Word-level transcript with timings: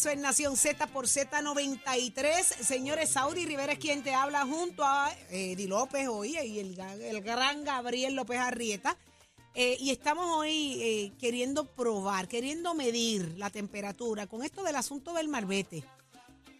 Regreso 0.00 0.10
en 0.10 0.22
Nación 0.22 0.56
Z 0.56 0.86
por 0.88 1.06
Z93. 1.06 2.42
Señores, 2.42 3.10
Saudi 3.10 3.44
Rivera 3.44 3.72
es 3.72 3.78
quien 3.78 4.02
te 4.02 4.14
habla 4.14 4.46
junto 4.46 4.84
a 4.84 5.12
Eddie 5.30 5.68
López 5.68 6.08
hoy 6.08 6.38
y 6.38 6.58
el, 6.58 6.78
el 6.78 7.22
gran 7.22 7.64
Gabriel 7.64 8.14
López 8.14 8.38
Arrieta. 8.38 8.96
Eh, 9.54 9.76
y 9.80 9.90
estamos 9.90 10.26
hoy 10.38 10.80
eh, 10.80 11.12
queriendo 11.18 11.66
probar, 11.66 12.28
queriendo 12.28 12.74
medir 12.74 13.34
la 13.36 13.50
temperatura 13.50 14.26
con 14.26 14.42
esto 14.42 14.62
del 14.62 14.76
asunto 14.76 15.12
del 15.12 15.28
marbete. 15.28 15.84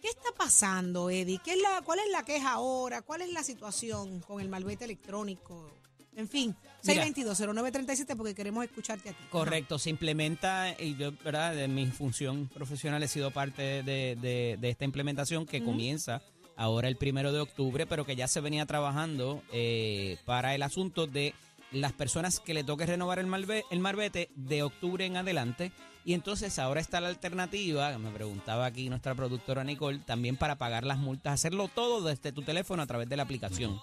¿Qué 0.01 0.07
está 0.07 0.31
pasando, 0.37 1.09
Eddie? 1.09 1.39
¿Qué 1.43 1.53
es 1.53 1.61
la, 1.61 1.81
¿Cuál 1.83 1.99
es 1.99 2.11
la 2.11 2.23
queja 2.23 2.53
ahora? 2.53 3.01
¿Cuál 3.01 3.21
es 3.21 3.31
la 3.31 3.43
situación 3.43 4.19
con 4.21 4.41
el 4.41 4.49
marbete 4.49 4.85
electrónico? 4.85 5.71
En 6.15 6.27
fin, 6.27 6.55
Mira. 6.83 7.05
622-0937 7.05 8.15
porque 8.17 8.35
queremos 8.35 8.63
escucharte 8.65 9.09
a 9.09 9.13
ti. 9.13 9.23
Correcto, 9.29 9.79
se 9.79 9.89
implementa, 9.89 10.75
y 10.79 10.95
yo, 10.95 11.11
¿verdad? 11.23 11.55
De 11.55 11.67
mi 11.67 11.85
función 11.87 12.49
profesional 12.53 13.01
he 13.03 13.07
sido 13.07 13.31
parte 13.31 13.81
de, 13.83 14.15
de- 14.19 14.57
de 14.59 14.69
esta 14.69 14.85
implementación 14.85 15.45
que 15.45 15.63
comienza 15.63 16.21
ahora 16.57 16.87
el 16.89 16.97
primero 16.97 17.31
de 17.31 17.39
octubre, 17.39 17.85
pero 17.87 18.05
que 18.05 18.15
ya 18.15 18.27
se 18.27 18.41
venía 18.41 18.65
trabajando 18.65 19.41
eh, 19.53 20.17
para 20.25 20.53
el 20.53 20.63
asunto 20.63 21.07
de 21.07 21.33
las 21.71 21.93
personas 21.93 22.39
que 22.41 22.53
le 22.53 22.63
toque 22.65 22.85
renovar 22.85 23.17
el, 23.19 23.27
malve- 23.27 23.63
el 23.71 23.79
marbete 23.79 24.29
de 24.35 24.63
octubre 24.63 25.05
en 25.05 25.15
adelante. 25.17 25.71
Y 26.03 26.13
entonces 26.13 26.57
ahora 26.59 26.81
está 26.81 26.99
la 26.99 27.07
alternativa, 27.09 27.97
me 27.99 28.09
preguntaba 28.11 28.65
aquí 28.65 28.89
nuestra 28.89 29.15
productora 29.15 29.63
Nicole, 29.63 29.99
también 29.99 30.35
para 30.35 30.57
pagar 30.57 30.83
las 30.83 30.97
multas, 30.97 31.33
hacerlo 31.35 31.69
todo 31.69 32.01
desde 32.05 32.31
tu 32.31 32.41
teléfono 32.41 32.81
a 32.83 32.87
través 32.87 33.07
de 33.07 33.15
la 33.15 33.23
aplicación. 33.23 33.79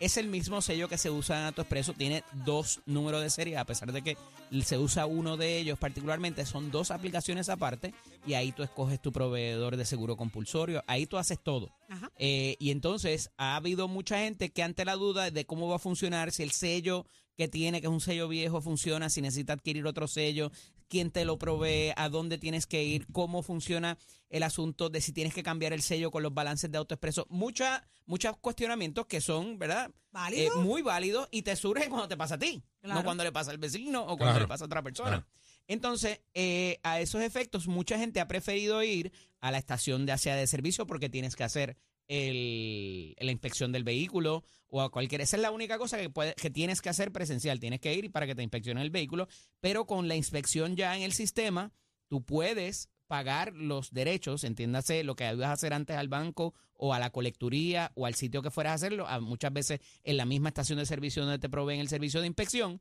Es 0.00 0.16
el 0.16 0.28
mismo 0.28 0.62
sello 0.62 0.88
que 0.88 0.96
se 0.96 1.10
usa 1.10 1.38
en 1.38 1.44
AutoExpreso, 1.46 1.92
tiene 1.92 2.24
dos 2.44 2.80
números 2.86 3.22
de 3.22 3.28
serie, 3.28 3.58
a 3.58 3.66
pesar 3.66 3.92
de 3.92 4.00
que 4.00 4.16
se 4.64 4.78
usa 4.78 5.04
uno 5.04 5.36
de 5.36 5.58
ellos 5.58 5.78
particularmente, 5.78 6.46
son 6.46 6.70
dos 6.70 6.90
aplicaciones 6.90 7.50
aparte 7.50 7.92
y 8.26 8.32
ahí 8.32 8.50
tú 8.52 8.62
escoges 8.62 9.00
tu 9.00 9.12
proveedor 9.12 9.76
de 9.76 9.84
seguro 9.84 10.16
compulsorio, 10.16 10.82
ahí 10.86 11.06
tú 11.06 11.18
haces 11.18 11.38
todo. 11.38 11.70
Ajá. 11.88 12.10
Eh, 12.16 12.56
y 12.58 12.70
entonces 12.70 13.30
ha 13.36 13.56
habido 13.56 13.88
mucha 13.88 14.18
gente 14.18 14.50
que 14.50 14.62
ante 14.62 14.86
la 14.86 14.96
duda 14.96 15.30
de 15.30 15.44
cómo 15.44 15.68
va 15.68 15.76
a 15.76 15.78
funcionar, 15.78 16.32
si 16.32 16.42
el 16.42 16.50
sello 16.50 17.04
que 17.40 17.48
tiene, 17.48 17.80
que 17.80 17.86
es 17.86 17.92
un 17.92 18.02
sello 18.02 18.28
viejo, 18.28 18.60
funciona, 18.60 19.08
si 19.08 19.22
necesita 19.22 19.54
adquirir 19.54 19.86
otro 19.86 20.06
sello, 20.06 20.52
quién 20.88 21.10
te 21.10 21.24
lo 21.24 21.38
provee, 21.38 21.90
a 21.96 22.10
dónde 22.10 22.36
tienes 22.36 22.66
que 22.66 22.84
ir, 22.84 23.06
cómo 23.12 23.42
funciona 23.42 23.96
el 24.28 24.42
asunto 24.42 24.90
de 24.90 25.00
si 25.00 25.12
tienes 25.12 25.32
que 25.32 25.42
cambiar 25.42 25.72
el 25.72 25.80
sello 25.80 26.10
con 26.10 26.22
los 26.22 26.34
balances 26.34 26.70
de 26.70 26.76
AutoExpreso. 26.76 27.26
Mucha, 27.30 27.88
muchos 28.04 28.36
cuestionamientos 28.36 29.06
que 29.06 29.22
son, 29.22 29.58
¿verdad? 29.58 29.90
¿Válido? 30.12 30.52
Eh, 30.52 30.62
muy 30.62 30.82
válidos 30.82 31.28
y 31.30 31.40
te 31.40 31.56
surgen 31.56 31.88
cuando 31.88 32.08
te 32.08 32.18
pasa 32.18 32.34
a 32.34 32.38
ti, 32.38 32.62
Claro. 32.82 33.00
no 33.00 33.04
cuando 33.06 33.24
le 33.24 33.32
pasa 33.32 33.52
al 33.52 33.58
vecino 33.58 34.02
o 34.02 34.18
cuando 34.18 34.24
Claro. 34.26 34.40
le 34.40 34.46
pasa 34.48 34.64
a 34.64 34.66
otra 34.66 34.82
persona. 34.82 35.08
Claro. 35.08 35.26
Entonces, 35.66 36.20
eh, 36.34 36.78
a 36.82 37.00
esos 37.00 37.22
efectos, 37.22 37.68
mucha 37.68 37.96
gente 37.96 38.20
ha 38.20 38.28
preferido 38.28 38.82
ir 38.82 39.12
a 39.40 39.50
la 39.50 39.56
estación 39.56 40.04
de 40.04 40.12
hacia 40.12 40.34
de 40.36 40.46
servicio 40.46 40.86
porque 40.86 41.08
tienes 41.08 41.36
que 41.36 41.44
hacer 41.44 41.78
el, 42.10 43.14
la 43.20 43.30
inspección 43.30 43.70
del 43.70 43.84
vehículo 43.84 44.42
o 44.68 44.82
a 44.82 44.90
cualquier. 44.90 45.20
Esa 45.20 45.36
es 45.36 45.42
la 45.42 45.52
única 45.52 45.78
cosa 45.78 45.96
que, 45.96 46.10
puede, 46.10 46.34
que 46.34 46.50
tienes 46.50 46.82
que 46.82 46.88
hacer 46.88 47.12
presencial. 47.12 47.60
Tienes 47.60 47.80
que 47.80 47.94
ir 47.94 48.10
para 48.10 48.26
que 48.26 48.34
te 48.34 48.42
inspeccionen 48.42 48.82
el 48.82 48.90
vehículo, 48.90 49.28
pero 49.60 49.86
con 49.86 50.08
la 50.08 50.16
inspección 50.16 50.74
ya 50.74 50.96
en 50.96 51.02
el 51.02 51.12
sistema, 51.12 51.72
tú 52.08 52.24
puedes 52.24 52.90
pagar 53.06 53.54
los 53.54 53.92
derechos, 53.92 54.42
entiéndase 54.42 55.04
lo 55.04 55.14
que 55.14 55.24
a 55.24 55.52
hacer 55.52 55.72
antes 55.72 55.96
al 55.96 56.08
banco 56.08 56.54
o 56.74 56.94
a 56.94 56.98
la 56.98 57.10
colecturía 57.10 57.92
o 57.94 58.06
al 58.06 58.14
sitio 58.14 58.42
que 58.42 58.50
fueras 58.50 58.72
a 58.72 58.74
hacerlo, 58.74 59.06
muchas 59.20 59.52
veces 59.52 59.80
en 60.02 60.16
la 60.16 60.24
misma 60.24 60.48
estación 60.48 60.78
de 60.78 60.86
servicio 60.86 61.22
donde 61.22 61.38
te 61.38 61.48
proveen 61.48 61.80
el 61.80 61.88
servicio 61.88 62.20
de 62.20 62.26
inspección 62.26 62.80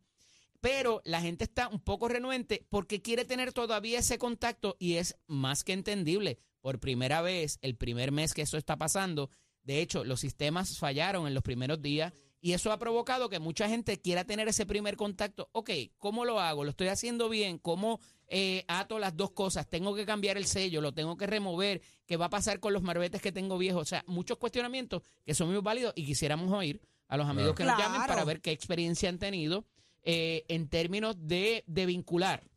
pero 0.61 1.01
la 1.05 1.21
gente 1.21 1.45
está 1.45 1.67
un 1.67 1.79
poco 1.79 2.07
renuente 2.07 2.65
porque 2.69 3.01
quiere 3.01 3.25
tener 3.25 3.53
todavía 3.53 3.99
ese 3.99 4.17
contacto 4.17 4.75
y 4.79 4.95
es 4.95 5.15
más 5.27 5.63
que 5.63 5.73
entendible. 5.73 6.39
Por 6.61 6.79
primera 6.79 7.21
vez, 7.21 7.57
el 7.61 7.75
primer 7.75 8.11
mes 8.11 8.33
que 8.33 8.41
eso 8.41 8.57
está 8.57 8.77
pasando, 8.77 9.29
de 9.63 9.81
hecho, 9.81 10.03
los 10.03 10.19
sistemas 10.19 10.77
fallaron 10.77 11.27
en 11.27 11.33
los 11.33 11.43
primeros 11.43 11.81
días 11.81 12.13
y 12.41 12.53
eso 12.53 12.71
ha 12.71 12.79
provocado 12.79 13.29
que 13.29 13.39
mucha 13.39 13.67
gente 13.67 13.99
quiera 13.99 14.23
tener 14.23 14.47
ese 14.47 14.65
primer 14.65 14.95
contacto. 14.95 15.49
Ok, 15.51 15.71
¿cómo 15.97 16.25
lo 16.25 16.39
hago? 16.39 16.63
¿Lo 16.63 16.71
estoy 16.71 16.87
haciendo 16.87 17.27
bien? 17.27 17.57
¿Cómo 17.57 17.99
eh, 18.27 18.63
ato 18.67 18.97
las 18.97 19.15
dos 19.15 19.31
cosas? 19.31 19.67
¿Tengo 19.67 19.93
que 19.93 20.05
cambiar 20.05 20.37
el 20.37 20.45
sello? 20.45 20.81
¿Lo 20.81 20.93
tengo 20.93 21.17
que 21.17 21.27
remover? 21.27 21.81
¿Qué 22.05 22.17
va 22.17 22.25
a 22.25 22.29
pasar 22.29 22.59
con 22.59 22.73
los 22.73 22.81
marbetes 22.81 23.21
que 23.21 23.31
tengo 23.31 23.57
viejos? 23.57 23.81
O 23.81 23.85
sea, 23.85 24.03
muchos 24.07 24.37
cuestionamientos 24.37 25.03
que 25.25 25.35
son 25.35 25.51
muy 25.51 25.61
válidos 25.61 25.93
y 25.95 26.05
quisiéramos 26.05 26.51
oír 26.51 26.81
a 27.07 27.17
los 27.17 27.27
amigos 27.27 27.55
que 27.55 27.65
nos 27.65 27.77
llamen 27.77 28.07
para 28.07 28.23
ver 28.23 28.39
qué 28.39 28.51
experiencia 28.51 29.09
han 29.09 29.19
tenido 29.19 29.65
eh, 30.03 30.45
en 30.47 30.69
términos 30.69 31.17
de, 31.19 31.63
de 31.67 31.85
vincular 31.85 32.48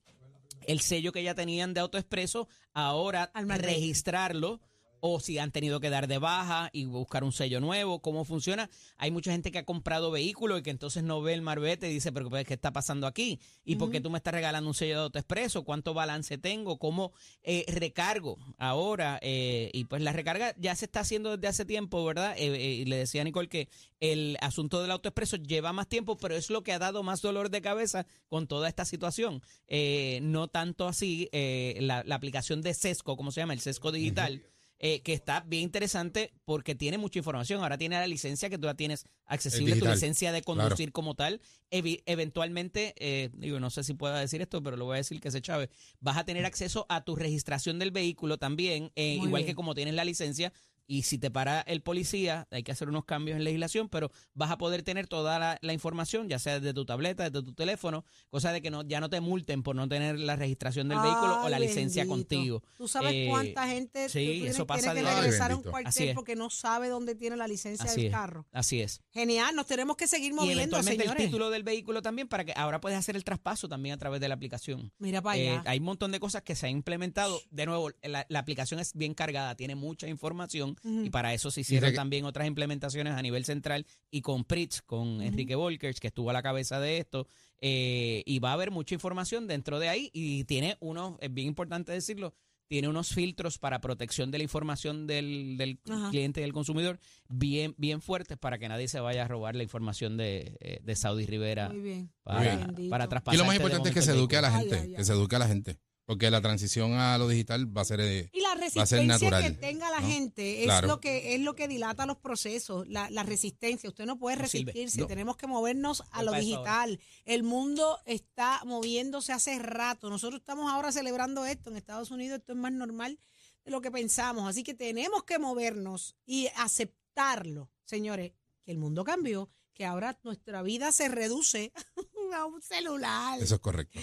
el 0.67 0.81
sello 0.81 1.13
que 1.13 1.23
ya 1.23 1.35
tenían 1.35 1.75
de 1.75 1.81
AutoExpreso, 1.81 2.49
ahora 2.73 3.25
Al 3.35 3.49
registrarlo 3.49 4.61
o 5.05 5.19
si 5.19 5.39
han 5.39 5.51
tenido 5.51 5.81
que 5.81 5.91
dar 5.91 6.07
de 6.07 6.19
baja 6.19 6.71
y 6.73 6.85
buscar 6.85 7.25
un 7.25 7.33
sello 7.33 7.61
nuevo, 7.61 8.01
cómo 8.01 8.25
funciona. 8.25 8.71
Hay 8.99 9.11
mucha 9.11 9.33
gente 9.33 9.51
que 9.51 9.59
ha 9.59 9.65
comprado 9.65 10.13
vehículos 10.13 10.61
y 10.61 10.63
que 10.63 10.71
entonces 10.71 11.03
no 11.03 11.21
ve 11.21 11.35
el 11.35 11.43
marbete 11.43 11.91
y 11.91 11.95
dice, 11.95 12.13
pero 12.13 12.31
pues, 12.31 12.47
¿qué 12.47 12.55
está 12.55 12.73
pasando 12.73 13.09
aquí? 13.09 13.41
¿Y 13.65 13.75
por 13.77 13.91
qué 13.91 14.01
tú 14.01 14.11
me 14.11 14.19
estás 14.19 14.33
regalando 14.33 14.69
un 14.69 14.75
sello 14.75 14.95
de 14.95 15.03
AutoExpreso? 15.03 15.65
¿Cuánto 15.65 15.93
balance 15.93 16.39
tengo? 16.39 16.79
¿Cómo 16.79 17.13
eh, 17.43 17.65
recargo 17.67 18.39
ahora? 18.59 19.19
Eh, 19.23 19.71
y 19.73 19.87
pues 19.87 20.03
la 20.03 20.13
recarga 20.13 20.55
ya 20.57 20.77
se 20.77 20.85
está 20.85 21.01
haciendo 21.01 21.37
desde 21.37 21.49
hace 21.49 21.65
tiempo, 21.65 22.05
¿verdad? 22.05 22.37
Eh, 22.39 22.55
eh, 22.55 22.75
y 22.75 22.85
le 22.85 22.97
decía 22.97 23.23
a 23.23 23.25
Nicole 23.25 23.49
que 23.49 23.69
el 23.99 24.37
asunto 24.41 24.81
del 24.83 24.93
AutoExpreso 24.93 25.37
lleva 25.37 25.73
más 25.73 25.89
tiempo, 25.89 26.17
pero 26.17 26.37
es 26.37 26.49
lo 26.49 26.63
que 26.63 26.73
ha 26.73 26.79
dado 26.79 27.03
más 27.03 27.23
dolor 27.23 27.51
de 27.51 27.61
cabeza 27.61 28.07
con 28.29 28.47
toda 28.47 28.69
esta 28.69 28.85
situación. 28.85 29.43
Eh, 29.67 30.21
no 30.23 30.47
tanto 30.47 30.87
así 30.87 31.29
eh, 31.33 31.79
la, 31.81 32.05
la 32.05 32.15
aplicación 32.15 32.63
de 32.63 32.73
Sesco, 32.73 33.17
¿cómo 33.17 33.33
se 33.33 33.41
llama? 33.41 33.53
El 33.53 33.61
Sesco 33.61 33.91
Digital. 33.91 34.45
Eh, 34.85 35.01
que 35.01 35.13
está 35.15 35.41
bien 35.47 35.63
interesante 35.63 36.33
porque 36.45 36.75
tiene 36.75 36.99
mucha 36.99 37.19
información. 37.19 37.63
Ahora 37.63 37.79
tiene 37.79 37.95
la 37.97 38.07
licencia 38.07 38.51
que 38.51 38.59
tú 38.59 38.67
la 38.67 38.75
tienes 38.75 39.07
accesible, 39.27 39.75
tu 39.79 39.85
licencia 39.95 40.33
de 40.33 40.43
conducir 40.43 40.91
como 40.93 41.15
tal. 41.15 41.41
Evi- 41.71 42.03
eventualmente, 42.05 42.95
eh, 42.99 43.31
digo, 43.35 43.61
no 43.61 43.71
sé 43.71 43.85
si 43.85 43.95
pueda 43.95 44.19
decir 44.19 44.43
esto, 44.43 44.63
pero 44.63 44.77
lo 44.77 44.85
voy 44.85 44.95
a 44.95 44.97
decir 44.99 45.21
que 45.21 45.31
se 45.31 45.41
chave. 45.41 45.71
Vas 46.01 46.17
a 46.17 46.25
tener 46.25 46.45
acceso 46.45 46.85
a 46.89 47.05
tu 47.05 47.15
registración 47.17 47.79
del 47.79 47.91
vehículo 47.93 48.39
también, 48.39 48.91
eh, 48.97 49.15
igual 49.15 49.43
bien. 49.43 49.47
que 49.47 49.55
como 49.55 49.75
tienes 49.75 49.95
la 49.95 50.05
licencia. 50.05 50.53
Y 50.93 51.05
si 51.05 51.17
te 51.17 51.31
para 51.31 51.63
el 51.63 51.81
policía, 51.81 52.47
hay 52.51 52.63
que 52.63 52.71
hacer 52.71 52.87
unos 52.91 53.07
cambios 53.07 53.39
en 53.39 53.45
legislación, 53.45 53.89
pero 53.89 54.11
vas 54.35 54.51
a 54.51 54.59
poder 54.59 54.83
tener 54.83 55.07
toda 55.07 55.39
la, 55.39 55.59
la 55.63 55.73
información, 55.73 56.29
ya 56.29 56.39
sea 56.39 56.61
desde 56.61 56.75
tu 56.75 56.85
tableta, 56.85 57.31
desde 57.31 57.43
tu 57.43 57.55
teléfono, 57.55 58.05
cosa 58.29 58.53
de 58.53 58.61
que 58.61 58.71
no, 58.71 58.83
ya 58.83 59.01
no 59.01 59.09
te 59.09 59.23
multen 59.23 59.63
por 59.63 59.75
no 59.75 59.89
tener 59.89 60.19
la 60.19 60.37
registración 60.37 60.91
del 60.91 60.99
vehículo 60.99 61.45
o 61.45 61.49
la 61.49 61.59
licencia 61.59 62.03
bendito. 62.03 62.15
contigo. 62.37 62.63
¿Tú 62.77 62.89
sabes 62.89 63.11
Eh, 63.15 63.27
cuánta 63.31 63.67
gente 63.69 64.11
sí, 64.11 64.19
tú 64.27 64.33
tienes- 64.33 64.51
eso 64.51 64.67
pasa 64.67 64.93
tiene 64.93 65.09
que 65.09 65.15
regresar 65.17 65.53
a 65.53 65.57
un 65.57 65.63
cuartel 65.63 66.15
porque 66.15 66.37
no 66.37 66.51
sabe 66.51 66.91
dónde 66.91 67.15
tiene 67.15 67.37
la 67.39 67.49
licencia 67.49 67.87
Así 67.87 67.97
del 68.03 68.07
es. 68.09 68.13
carro? 68.13 68.47
Así 68.53 68.83
es. 68.83 69.01
Genial, 69.15 69.57
nos 69.57 69.67
tenemos 69.67 69.97
que 69.97 70.07
seguir 70.07 70.33
Y 70.33 70.35
moviendo, 70.35 70.61
eventualmente 70.61 71.05
señores. 71.05 71.23
el 71.23 71.27
título 71.29 71.49
del 71.49 71.63
vehículo 71.63 72.03
también 72.03 72.29
para 72.29 72.45
que 72.45 72.53
ahora 72.55 72.83
puedes 72.83 72.99
hacer 72.99 73.17
el 73.17 73.25
traspaso 73.25 73.67
también 73.67 73.95
a 73.95 73.99
través 73.99 74.21
de 74.21 74.29
la 74.29 74.35
aplicación. 74.35 74.93
Mira 74.99 75.23
para 75.23 75.39
Eh, 75.39 75.49
allá. 75.53 75.63
hay 75.65 75.79
un 75.79 75.85
montón 75.87 76.13
de 76.13 76.21
cosas 76.21 76.43
que 76.43 76.55
se 76.55 76.67
han 76.67 76.73
implementado. 76.73 77.41
De 77.51 77.65
nuevo, 77.65 77.91
la, 78.03 78.27
la 78.29 78.39
aplicación 78.41 78.79
es 78.79 78.93
bien 78.93 79.15
cargada, 79.15 79.55
tiene 79.55 79.75
mucha 79.75 80.07
información. 80.07 80.77
Y 80.85 81.11
para 81.11 81.33
eso 81.35 81.51
se 81.51 81.61
hicieron 81.63 81.91
que- 81.91 81.97
también 81.97 82.25
otras 82.25 82.47
implementaciones 82.47 83.13
a 83.15 83.23
nivel 83.23 83.45
central 83.45 83.87
y 84.11 84.21
con 84.21 84.45
Pritz, 84.45 84.83
con 84.83 85.23
Enrique 85.23 85.55
Volkers, 85.55 86.01
que 86.01 86.09
estuvo 86.09 86.31
a 86.31 86.33
la 86.33 86.43
cabeza 86.43 86.81
de 86.81 86.99
esto. 86.99 87.27
eh, 87.65 88.25
y 88.27 88.41
va 88.41 88.51
a 88.51 88.55
haber 88.55 88.73
mucha 88.73 88.93
información 88.95 89.47
dentro 89.47 89.79
de 89.79 89.89
ahí 89.89 90.11
y 90.13 90.43
tiene 90.45 90.77
unos, 90.81 91.15
es 91.21 91.33
bien 91.33 91.47
importante 91.47 91.93
decirlo, 91.93 92.35
tiene 92.67 92.89
unos 92.89 93.11
filtros 93.11 93.59
para 93.59 93.81
protección 93.81 94.33
de 94.33 94.39
la 94.39 94.45
información 94.45 95.07
del, 95.07 95.57
del 95.59 95.79
cliente 96.11 96.41
y 96.41 96.43
del 96.43 96.53
consumidor 96.53 96.99
bien, 97.29 97.75
bien 97.79 98.01
fuertes 98.01 98.37
para 98.37 98.59
que 98.59 98.69
nadie 98.69 98.89
se 98.89 98.99
vaya 98.99 99.25
a 99.25 99.29
robar 99.29 99.55
la 99.55 99.63
información 99.63 100.17
de, 100.17 100.57
eh, 100.59 100.81
de 100.83 100.97
Saudi 100.97 101.25
Rivera 101.27 101.69
Muy 101.69 101.83
bien. 101.83 102.11
para, 102.25 102.67
para 102.91 103.05
Y 103.05 103.09
traspasar. 103.09 103.39
lo 103.39 103.45
más 103.45 103.55
importante 103.57 103.91
es 103.91 103.95
que 103.95 104.03
se 104.03 104.11
eduque 104.11 104.37
a 104.39 104.41
la 104.41 104.57
Ay, 104.57 104.61
gente, 104.63 104.75
ay, 104.81 104.89
ay. 104.89 104.95
que 104.97 105.05
se 105.05 105.13
eduque 105.13 105.37
a 105.37 105.39
la 105.39 105.47
gente. 105.47 105.79
Porque 106.05 106.31
la 106.31 106.41
transición 106.41 106.95
a 106.95 107.17
lo 107.17 107.29
digital 107.29 107.75
va 107.75 107.83
a 107.83 107.85
ser... 107.85 108.01
eh, 108.01 108.29
Y 108.33 108.41
la 108.41 108.49
va 108.49 108.55
a 108.55 108.57
ser 108.59 108.65
resistencia 108.75 109.07
natural, 109.07 109.43
que 109.45 109.51
tenga 109.53 109.89
la 109.91 110.01
¿no? 110.01 110.07
gente 110.09 110.61
es 110.61 110.65
Claro. 110.65 110.89
lo 110.89 111.01
que 111.01 111.35
es 111.35 111.41
lo 111.41 111.55
que 111.55 111.69
dilata 111.69 112.07
los 112.07 112.17
procesos, 112.19 112.89
la, 112.89 113.09
la 113.11 113.23
resistencia. 113.23 113.89
Usted 113.89 114.05
no 114.07 114.19
puede 114.19 114.37
resistirse, 114.37 115.01
No. 115.01 115.07
tenemos 115.07 115.37
que 115.37 115.47
movernos 115.47 116.03
a 116.11 116.23
lo 116.25 116.33
digital. 116.33 116.99
El 117.25 117.45
mundo 117.45 118.01
está 118.05 118.61
moviéndose 118.65 119.33
hace 119.33 119.59
rato. 119.61 120.11
Nosotros 120.11 120.41
estamos 120.41 120.71
ahora 120.73 120.91
celebrando 120.91 121.47
esto 121.47 121.71
en 121.71 121.77
Estados 121.77 122.11
Unidos, 122.11 122.41
esto 122.41 122.53
es 122.53 122.59
más 122.59 122.73
normal 122.73 123.19
de 123.65 123.71
lo 123.71 123.81
que 123.81 123.93
pensamos. 123.93 124.49
Así 124.49 124.65
que 124.65 124.75
tenemos 124.75 125.23
que 125.23 125.39
movernos 125.39 126.17
y 126.27 126.49
aceptarlo, 126.57 127.71
señores, 127.85 128.33
que 128.65 128.73
el 128.73 128.79
mundo 128.79 129.05
cambió, 129.05 129.49
que 129.73 129.85
ahora 129.87 130.19
nuestra 130.25 130.63
vida 130.63 130.91
se 130.91 131.09
reduce 131.09 131.73
a 132.35 132.45
un 132.45 132.61
celular. 132.61 133.41
Eso 133.41 133.55
es 133.55 133.61
correcto. 133.61 134.01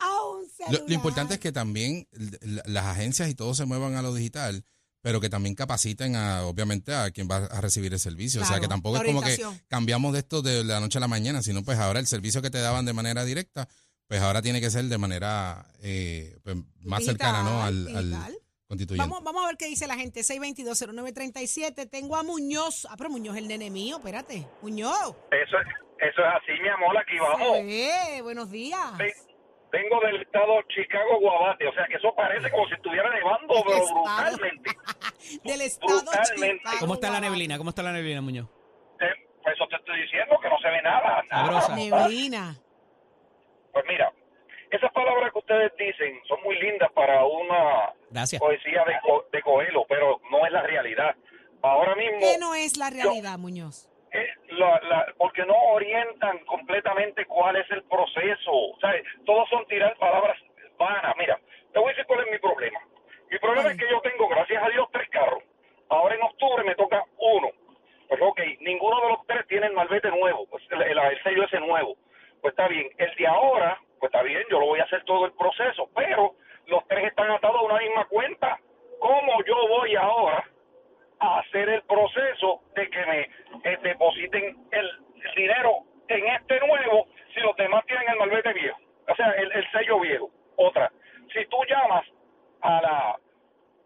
A 0.00 0.22
un 0.30 0.42
Lo, 0.42 0.48
celular. 0.48 0.82
lo 0.88 0.94
importante 0.94 1.34
es 1.34 1.40
que 1.40 1.52
también 1.52 2.08
las 2.66 2.86
agencias 2.86 3.28
y 3.28 3.34
todo 3.34 3.54
se 3.54 3.64
muevan 3.66 3.94
a 3.96 4.02
lo 4.02 4.14
digital, 4.14 4.64
pero 5.02 5.20
que 5.20 5.28
también 5.30 5.54
capaciten 5.54 6.16
a, 6.16 6.44
obviamente, 6.44 6.94
a 6.94 7.10
quien 7.10 7.28
va 7.30 7.36
a 7.36 7.60
recibir 7.60 7.92
el 7.92 8.00
servicio. 8.00 8.42
o 8.42 8.44
sea, 8.44 8.60
que 8.60 8.68
tampoco 8.68 8.96
es 8.96 9.04
como 9.04 9.22
que 9.22 9.38
cambiamos 9.68 10.12
de 10.12 10.18
esto 10.20 10.42
de 10.42 10.64
la 10.64 10.80
noche 10.80 10.98
a 10.98 11.00
la 11.00 11.08
mañana, 11.08 11.42
sino 11.42 11.62
pues 11.62 11.78
ahora 11.78 12.00
el 12.00 12.06
servicio 12.06 12.42
que 12.42 12.50
te 12.50 12.58
daban 12.60 12.84
de 12.84 12.92
manera 12.92 13.24
directa, 13.24 13.68
pues 14.06 14.20
ahora 14.20 14.42
tiene 14.42 14.60
que 14.60 14.70
ser 14.70 14.84
de 14.86 14.98
manera 14.98 15.64
eh, 15.82 16.36
pues, 16.42 16.56
más 16.80 17.04
cercana, 17.04 17.42
¿no? 17.42 17.62
Al, 17.62 17.86
constituyente. 18.66 19.08
Vamos, 19.08 19.24
vamos 19.24 19.44
a 19.44 19.48
ver 19.48 19.56
qué 19.56 19.66
dice 19.66 19.86
la 19.86 19.96
gente. 19.96 20.20
6220937. 20.22 21.88
Tengo 21.90 22.16
a 22.16 22.22
Muñoz. 22.22 22.86
Ah, 22.90 22.94
pero 22.96 23.10
Muñoz 23.10 23.36
es 23.36 23.42
el 23.42 23.48
nene 23.48 23.70
mío. 23.70 23.96
Espérate. 23.96 24.46
Muñoz. 24.62 25.14
Eso, 25.30 25.56
eso 25.98 26.20
es 26.22 26.34
así, 26.36 26.52
mi 26.62 26.68
amor, 26.68 26.96
aquí 26.98 27.18
vamos. 27.18 27.58
Eh, 27.62 28.20
buenos 28.22 28.50
días. 28.50 28.96
Ve- 28.98 29.14
Vengo 29.72 30.00
del 30.00 30.20
estado 30.22 30.60
Chicago 30.68 31.18
Guabate, 31.20 31.66
o 31.68 31.72
sea 31.74 31.86
que 31.86 31.94
eso 31.94 32.12
parece 32.16 32.50
como 32.50 32.66
si 32.66 32.74
estuviera 32.74 33.08
nevando, 33.10 33.54
pero 33.64 33.76
Estado. 33.76 33.94
brutalmente. 34.02 34.70
Del 35.44 35.60
estado 35.60 36.00
Brutalmente. 36.00 36.58
Chicago, 36.58 36.76
¿Cómo 36.80 36.94
está 36.94 37.10
la 37.10 37.20
neblina? 37.20 37.56
¿Cómo 37.58 37.70
está 37.70 37.82
la 37.84 37.92
neblina, 37.92 38.20
Muñoz? 38.20 38.48
Eh, 39.00 39.06
pues 39.42 39.54
eso 39.54 39.66
te 39.68 39.76
estoy 39.76 40.00
diciendo, 40.02 40.36
que 40.42 40.48
no 40.48 40.58
se 40.58 40.68
ve 40.70 40.82
nada. 40.82 41.22
nada. 41.30 41.60
Sabrosa. 41.60 41.76
Neblina. 41.76 42.56
Pues 43.72 43.84
mira, 43.86 44.12
esas 44.72 44.90
palabras 44.92 45.32
que 45.32 45.38
ustedes 45.38 45.72
dicen 45.78 46.20
son 46.26 46.42
muy 46.42 46.58
lindas 46.58 46.90
para 46.92 47.24
una 47.24 47.92
Gracias. 48.10 48.40
poesía 48.40 48.84
de, 48.84 48.94
Co- 49.02 49.24
de 49.32 49.40
Coelho, 49.42 49.84
pero 49.88 50.20
no 50.32 50.44
es 50.46 50.52
la 50.52 50.62
realidad. 50.62 51.14
Ahora 51.62 51.94
mismo, 51.94 52.18
¿Qué 52.18 52.38
no 52.38 52.54
es 52.56 52.76
la 52.76 52.90
realidad, 52.90 53.38
Muñoz? 53.38 53.88
Eh, 54.12 54.28
la- 54.48 54.80
la- 54.88 55.14
porque 55.18 55.44
no 55.44 55.54
orientan 55.54 56.38
completamente 56.46 57.24
cuál 57.26 57.56
es 57.56 57.70
el 57.70 57.82
proceso. 57.84 58.52
¿sabes? 58.80 59.04
Todos 59.24 59.48
son 59.48 59.66
tirar 59.66 59.96
palabras 59.96 60.38
vanas. 60.78 61.14
Mira, 61.16 61.38
te 61.72 61.78
voy 61.78 61.88
a 61.88 61.90
decir 61.90 62.06
cuál 62.06 62.20
es 62.26 62.30
mi 62.32 62.38
problema. 62.38 62.80
Mi 63.30 63.38
problema 63.38 63.68
Ay. 63.68 63.76
es 63.76 63.82
que 63.82 63.90
yo 63.90 64.00
tengo, 64.00 64.28
gracias 64.28 64.62
a 64.62 64.68
Dios, 64.70 64.88
tres 64.92 65.08
carros. 65.10 65.42
Ahora 65.88 66.14
en 66.14 66.22
octubre 66.22 66.64
me 66.64 66.74
toca 66.74 67.04
uno. 67.18 67.48
Pues 68.08 68.20
ok, 68.22 68.40
ninguno 68.60 69.00
de 69.02 69.08
los 69.10 69.26
tres 69.26 69.46
tiene 69.46 69.66
el 69.68 69.72
malvete 69.72 70.10
nuevo, 70.10 70.46
pues 70.50 70.64
el, 70.70 70.82
el- 70.82 70.98
el 70.98 71.22
sello 71.22 71.44
ese 71.44 71.60
nuevo. 71.60 71.96
Pues 72.40 72.52
está 72.52 72.66
bien. 72.68 72.88
El 72.98 73.14
de 73.14 73.26
ahora, 73.26 73.78
pues 74.00 74.10
está 74.12 74.22
bien, 74.22 74.42
yo 74.50 74.58
lo 74.58 74.66
voy 74.66 74.80
a 74.80 74.84
hacer 74.84 75.04
todo 75.04 75.26
el 75.26 75.32
proceso, 75.32 75.88
pero 75.94 76.34
los 76.66 76.86
tres 76.88 77.04
están 77.04 77.30
atados 77.30 77.60
a 77.60 77.64
una 77.64 77.78
misma 77.78 78.04
cuenta. 78.06 78.58
¿Cómo 78.98 79.44
yo 79.44 79.54
voy 79.68 79.94
ahora 79.94 80.44
a 81.20 81.38
hacer 81.40 81.68
el 81.68 81.82
proceso 81.82 82.62
de 82.74 82.88
que 82.90 83.06
me 83.06 83.20
eh, 83.64 83.78
depositen 83.82 84.56
el, 84.72 84.86
el 85.24 85.34
dinero 85.36 85.78
en 86.08 86.26
este 86.26 86.58
nuevo 86.66 87.06
si 87.34 87.40
los 87.40 87.54
demás 87.56 87.84
tienen 87.86 88.08
el 88.08 88.16
malvete 88.18 88.52
viejo? 88.52 88.78
O 89.08 89.14
sea, 89.14 89.30
el, 89.32 89.52
el 89.52 89.70
sello 89.70 90.00
viejo. 90.00 90.30
Otra, 90.56 90.90
si 91.32 91.44
tú 91.46 91.56
llamas 91.68 92.04
a 92.62 92.80
la 92.82 93.16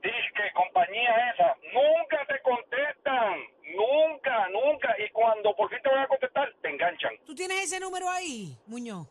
disque 0.02 0.42
compañía 0.54 1.30
esa, 1.30 1.56
nunca 1.72 2.24
te 2.26 2.40
contestan, 2.42 3.40
nunca, 3.74 4.48
nunca, 4.50 4.94
y 4.98 5.08
cuando 5.10 5.54
por 5.56 5.68
fin 5.70 5.78
te 5.82 5.88
van 5.88 6.00
a 6.00 6.06
contestar, 6.08 6.52
te 6.60 6.68
enganchan. 6.68 7.12
¿Tú 7.24 7.34
tienes 7.34 7.64
ese 7.64 7.80
número 7.80 8.08
ahí, 8.10 8.56
Muñoz? 8.66 9.08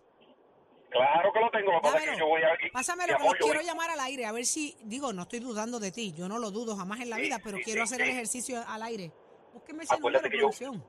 Claro 0.90 1.34
que 1.34 1.40
lo 1.40 1.50
tengo, 1.50 1.72
lo 1.72 1.78
que 1.80 1.84
pasa 1.84 1.98
es 1.98 2.04
que 2.04 2.10
Dámelo. 2.12 2.26
yo 2.26 2.30
voy 2.30 2.44
a... 2.44 2.54
y- 2.54 2.70
Pásamelo, 2.86 3.18
que 3.18 3.24
lo 3.24 3.30
yo 3.32 3.38
quiero 3.40 3.60
voy- 3.60 3.66
llamar 3.66 3.90
al 3.90 4.00
aire. 4.02 4.26
A 4.26 4.32
ver 4.32 4.46
si, 4.46 4.76
digo, 4.84 5.14
no 5.14 5.24
estoy 5.24 5.40
dudando 5.40 5.80
de 5.80 5.92
ti. 5.92 6.14
Yo 6.14 6.28
no 6.28 6.38
lo 6.40 6.52
dudo 6.52 6.76
jamás 6.76 7.00
en 7.02 7.10
la 7.10 7.16
Sí, 7.18 7.22
vida, 7.24 7.38
pero 7.44 7.58
sí, 7.58 7.64
quiero 7.64 7.86
sí, 7.86 7.94
hacer 7.94 8.02
el 8.06 8.10
ejercicio 8.14 8.64
al 8.68 8.84
aire. 8.84 9.12
Búsqueme 9.54 9.84
ese 9.84 9.94
número, 9.96 10.18
Acuérdate 10.20 10.30
que 10.30 10.38
yo- 10.38 10.42
producción. 10.50 10.86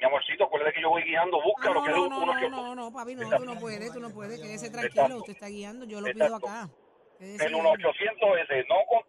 Mi 0.00 0.06
amorcito, 0.06 0.44
acuérdate 0.44 0.72
que 0.74 0.80
yo 0.80 0.88
voy 0.88 1.02
guiando, 1.02 1.38
Ah, 1.38 1.44
búscalo, 1.44 1.74
no, 1.74 1.82
que 1.84 1.90
es 1.90 1.96
no, 1.96 2.06
uno 2.06 2.26
no, 2.26 2.40
que... 2.40 2.48
no, 2.48 2.62
no, 2.62 2.74
no, 2.74 2.92
papi, 2.92 3.14
no, 3.16 3.28
tú 3.36 3.44
no 3.44 3.58
puedes, 3.60 3.92
tú 3.92 4.00
no 4.00 4.10
puedes. 4.10 4.40
Quédese 4.40 4.70
tranquilo, 4.70 5.02
Exacto. 5.02 5.16
usted 5.18 5.32
está 5.34 5.48
guiando, 5.48 5.84
yo 5.84 6.00
lo 6.00 6.06
pido 6.10 6.24
Exacto. 6.24 6.48
acá. 6.48 6.70
Quédese 7.18 7.44
El 7.44 7.50
guiando. 7.52 7.70
1800 7.76 8.38
ese, 8.38 8.64
no 8.68 8.76
con 8.88 9.02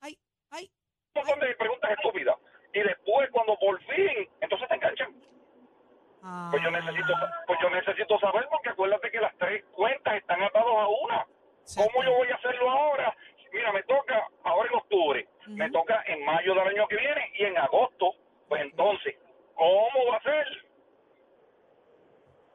Ay, 0.00 0.18
ay, 0.50 0.70
un 1.14 1.20
montón 1.22 1.40
de 1.40 1.54
preguntas 1.56 1.90
estúpidas. 1.90 2.36
Y 2.72 2.80
después, 2.80 3.28
cuando 3.30 3.58
por 3.58 3.78
fin, 3.84 4.26
entonces 4.40 4.68
te 4.68 4.74
enganchan. 4.74 5.14
ah. 6.22 6.48
Pues 6.50 6.62
yo 6.64 6.70
necesito, 6.70 7.12
pues 7.46 7.58
yo 7.62 7.68
necesito 7.68 8.18
saber, 8.20 8.48
porque 8.50 8.70
acuérdate 8.70 9.10
que 9.10 9.20
las 9.20 9.36
tres 9.36 9.64
cuentas 9.72 10.14
están 10.16 10.42
atados 10.42 10.74
a 10.78 10.88
una. 10.88 11.26
¿Cómo 11.76 12.04
yo 12.04 12.12
voy 12.16 12.28
a 12.30 12.34
hacerlo 12.34 12.70
ahora? 12.70 13.16
Mira, 13.52 13.72
me 13.72 13.82
toca 13.84 14.26
ahora 14.42 14.68
en 14.68 14.76
octubre, 14.78 15.28
me 15.46 15.64
Ujú. 15.66 15.72
toca 15.72 16.02
en 16.06 16.24
mayo 16.24 16.54
del 16.54 16.68
año 16.68 16.88
que 16.88 16.96
viene 16.96 17.30
y 17.38 17.44
en 17.44 17.56
agosto. 17.58 18.14
Pues 18.48 18.62
entonces, 18.62 19.14
¿cómo 19.54 20.06
va 20.10 20.16
a 20.16 20.22
ser? 20.22 20.46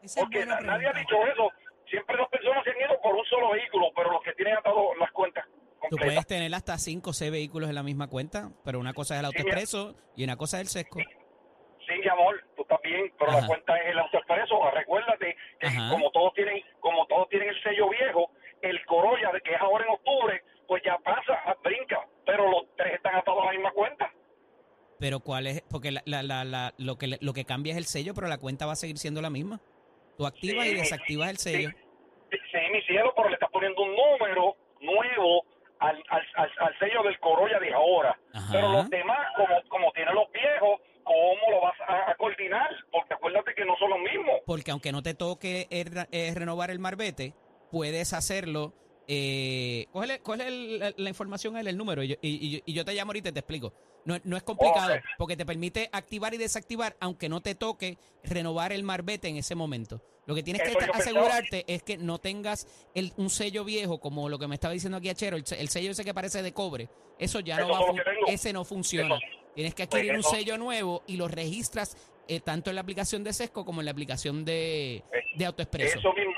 Esa 0.03 0.21
Porque 0.21 0.45
nadie 0.45 0.87
ha 0.87 0.91
pregunta. 0.91 0.99
dicho 0.99 1.27
eso. 1.27 1.51
Siempre 1.89 2.17
las 2.17 2.29
personas 2.29 2.63
se 2.63 2.69
han 2.71 2.81
ido 2.81 3.01
por 3.01 3.15
un 3.15 3.25
solo 3.25 3.49
vehículo, 3.51 3.87
pero 3.95 4.11
los 4.11 4.21
que 4.23 4.33
tienen 4.33 4.57
atado 4.57 4.93
las 4.95 5.11
cuentas 5.11 5.45
Tú 5.89 5.95
puedes 5.97 6.27
tener 6.27 6.53
hasta 6.53 6.77
5 6.77 7.09
o 7.09 7.13
6 7.13 7.31
vehículos 7.31 7.69
en 7.69 7.75
la 7.75 7.83
misma 7.83 8.07
cuenta, 8.09 8.49
pero 8.65 8.79
una 8.79 8.93
cosa 8.93 9.15
es 9.15 9.21
el 9.21 9.25
autoexpreso 9.27 9.95
y 10.15 10.23
una 10.25 10.35
cosa 10.35 10.57
es 10.57 10.63
el 10.63 10.67
sesco. 10.67 10.99
Sí, 10.99 11.95
mi 11.97 12.07
amor, 12.09 12.43
tú 12.55 12.61
estás 12.63 12.79
bien, 12.83 13.11
pero 13.17 13.31
Ajá. 13.31 13.41
la 13.41 13.47
cuenta 13.47 13.77
es 13.77 13.87
el 13.87 13.97
autoexpreso. 13.99 14.69
Recuérdate 14.71 15.35
que 15.59 15.67
Ajá. 15.67 15.89
como 15.89 16.11
todos 16.11 16.33
tienen, 16.33 16.61
como 16.81 17.07
todos 17.07 17.27
tienen 17.29 17.49
el 17.49 17.63
sello 17.63 17.89
viejo, 17.89 18.29
el 18.61 18.85
Corolla 18.85 19.31
de 19.31 19.41
que 19.41 19.53
es 19.55 19.61
ahora 19.61 19.85
en 19.85 19.91
octubre, 19.91 20.43
pues 20.67 20.83
ya 20.83 20.97
pasa, 20.99 21.41
ah, 21.45 21.55
brinca, 21.63 22.05
pero 22.25 22.51
los 22.51 22.65
tres 22.75 22.93
están 22.95 23.15
atados 23.15 23.41
a 23.41 23.45
la 23.47 23.51
misma 23.53 23.71
cuenta. 23.71 24.11
Pero 25.09 25.21
cuál 25.21 25.47
es, 25.47 25.63
porque 25.71 25.89
la, 25.89 26.03
la, 26.05 26.21
la, 26.21 26.43
la- 26.43 26.73
lo, 26.77 26.99
que, 26.99 27.17
lo 27.19 27.33
que 27.33 27.43
cambia 27.43 27.71
es 27.71 27.77
el 27.77 27.85
sello, 27.85 28.13
pero 28.13 28.27
la 28.27 28.37
cuenta 28.37 28.67
va 28.67 28.73
a 28.73 28.75
seguir 28.75 28.99
siendo 28.99 29.23
la 29.23 29.31
misma. 29.31 29.59
Tú 30.19 30.27
activas 30.27 30.65
Sí, 30.65 30.71
y 30.71 30.75
desactivas 30.75 31.29
el 31.31 31.37
sello. 31.37 31.69
Sí, 32.29 32.37
sí, 32.51 32.57
mi 32.71 32.79
cielo, 32.83 33.11
pero 33.15 33.27
le 33.29 33.33
estás 33.33 33.49
poniendo 33.51 33.81
un 33.81 33.89
número 33.95 34.55
nuevo 34.81 35.45
al, 35.79 35.95
al, 36.09 36.21
al, 36.35 36.51
al 36.59 36.77
sello 36.77 37.01
del 37.01 37.19
Corolla 37.19 37.59
de 37.59 37.73
ahora. 37.73 38.19
Ajá. 38.35 38.49
Pero 38.51 38.71
los 38.71 38.89
demás, 38.91 39.17
como, 39.35 39.55
como 39.69 39.91
tienen 39.93 40.13
los 40.13 40.31
viejos, 40.31 40.79
¿cómo 41.03 41.49
lo 41.55 41.61
vas 41.61 41.73
a, 41.87 42.11
a 42.11 42.15
coordinar? 42.15 42.69
Porque 42.91 43.15
acuérdate 43.15 43.55
que 43.55 43.65
no 43.65 43.75
son 43.77 43.89
los 43.89 43.99
mismos. 44.01 44.35
Porque 44.45 44.69
aunque 44.69 44.91
no 44.91 45.01
te 45.01 45.15
toque 45.15 45.65
eh, 45.71 46.31
renovar 46.35 46.69
el 46.69 46.77
marbete, 46.77 47.33
puedes 47.71 48.13
hacerlo. 48.13 48.73
Eh, 49.11 49.87
cógele, 49.91 50.19
cógele 50.19 50.47
el- 50.47 50.79
la, 50.79 50.93
la 50.95 51.09
información 51.09 51.55
a 51.55 51.61
él, 51.61 51.67
el 51.67 51.75
número, 51.77 52.03
y 52.03 52.09
yo, 52.09 52.15
y- 52.21 52.61
y- 52.63 52.73
yo 52.73 52.85
te 52.85 52.93
llamo 52.93 53.09
ahorita 53.09 53.29
y 53.29 53.31
te 53.31 53.39
explico. 53.39 53.73
No, 54.05 54.17
no 54.23 54.37
es 54.37 54.43
complicado, 54.43 54.93
porque 55.17 55.35
te 55.35 55.47
permite 55.47 55.89
activar 55.91 56.33
y 56.35 56.37
desactivar, 56.37 56.95
aunque 56.99 57.27
no 57.27 57.41
te 57.41 57.55
toque 57.55 57.97
renovar 58.23 58.71
el 58.71 58.83
marbete 58.83 59.27
en 59.27 59.37
ese 59.37 59.55
momento. 59.55 59.99
Lo 60.27 60.35
que 60.35 60.43
tienes 60.43 60.61
que 60.61 60.69
Eso 60.69 60.77
yo 60.79 60.85
esta- 60.85 60.93
pensaba. 60.97 61.19
asegurarte 61.25 61.65
es 61.67 61.81
que 61.81 61.97
no 61.97 62.19
tengas 62.19 62.67
el, 62.93 63.11
un 63.17 63.31
sello 63.31 63.65
viejo, 63.65 63.99
como 63.99 64.29
lo 64.29 64.37
que 64.37 64.47
me 64.47 64.53
estaba 64.55 64.75
diciendo 64.75 64.97
aquí 64.99 65.09
Achero, 65.09 65.37
el, 65.37 65.43
el 65.57 65.69
sello 65.69 65.89
ese 65.89 66.05
que 66.05 66.13
parece 66.13 66.43
de 66.43 66.53
cobre. 66.53 66.87
Eso 67.17 67.39
ya 67.39 67.57
no 67.57 67.67
va 67.69 67.79
a 67.79 67.93
que 68.27 68.33
ese 68.33 68.53
no 68.53 68.63
funciona. 68.63 69.15
Eso- 69.15 69.25
Tienes 69.55 69.73
que 69.73 69.87
pues 69.87 70.01
adquirir 70.01 70.15
un 70.15 70.23
sello 70.23 70.57
nuevo 70.59 71.01
y 71.07 71.17
lo 71.17 71.27
registras 71.27 71.97
eh, 72.27 72.39
tanto 72.41 72.69
en 72.69 72.75
la 72.75 72.81
aplicación 72.81 73.23
de 73.23 73.33
Sesco 73.33 73.65
como 73.65 73.81
en 73.81 73.85
la 73.85 73.91
aplicación 73.91 74.45
de, 74.45 74.97
Eh, 74.97 75.03
de 75.35 75.45
AutoExpreso. 75.47 75.97
Eso 75.97 76.13
mismo, 76.13 76.31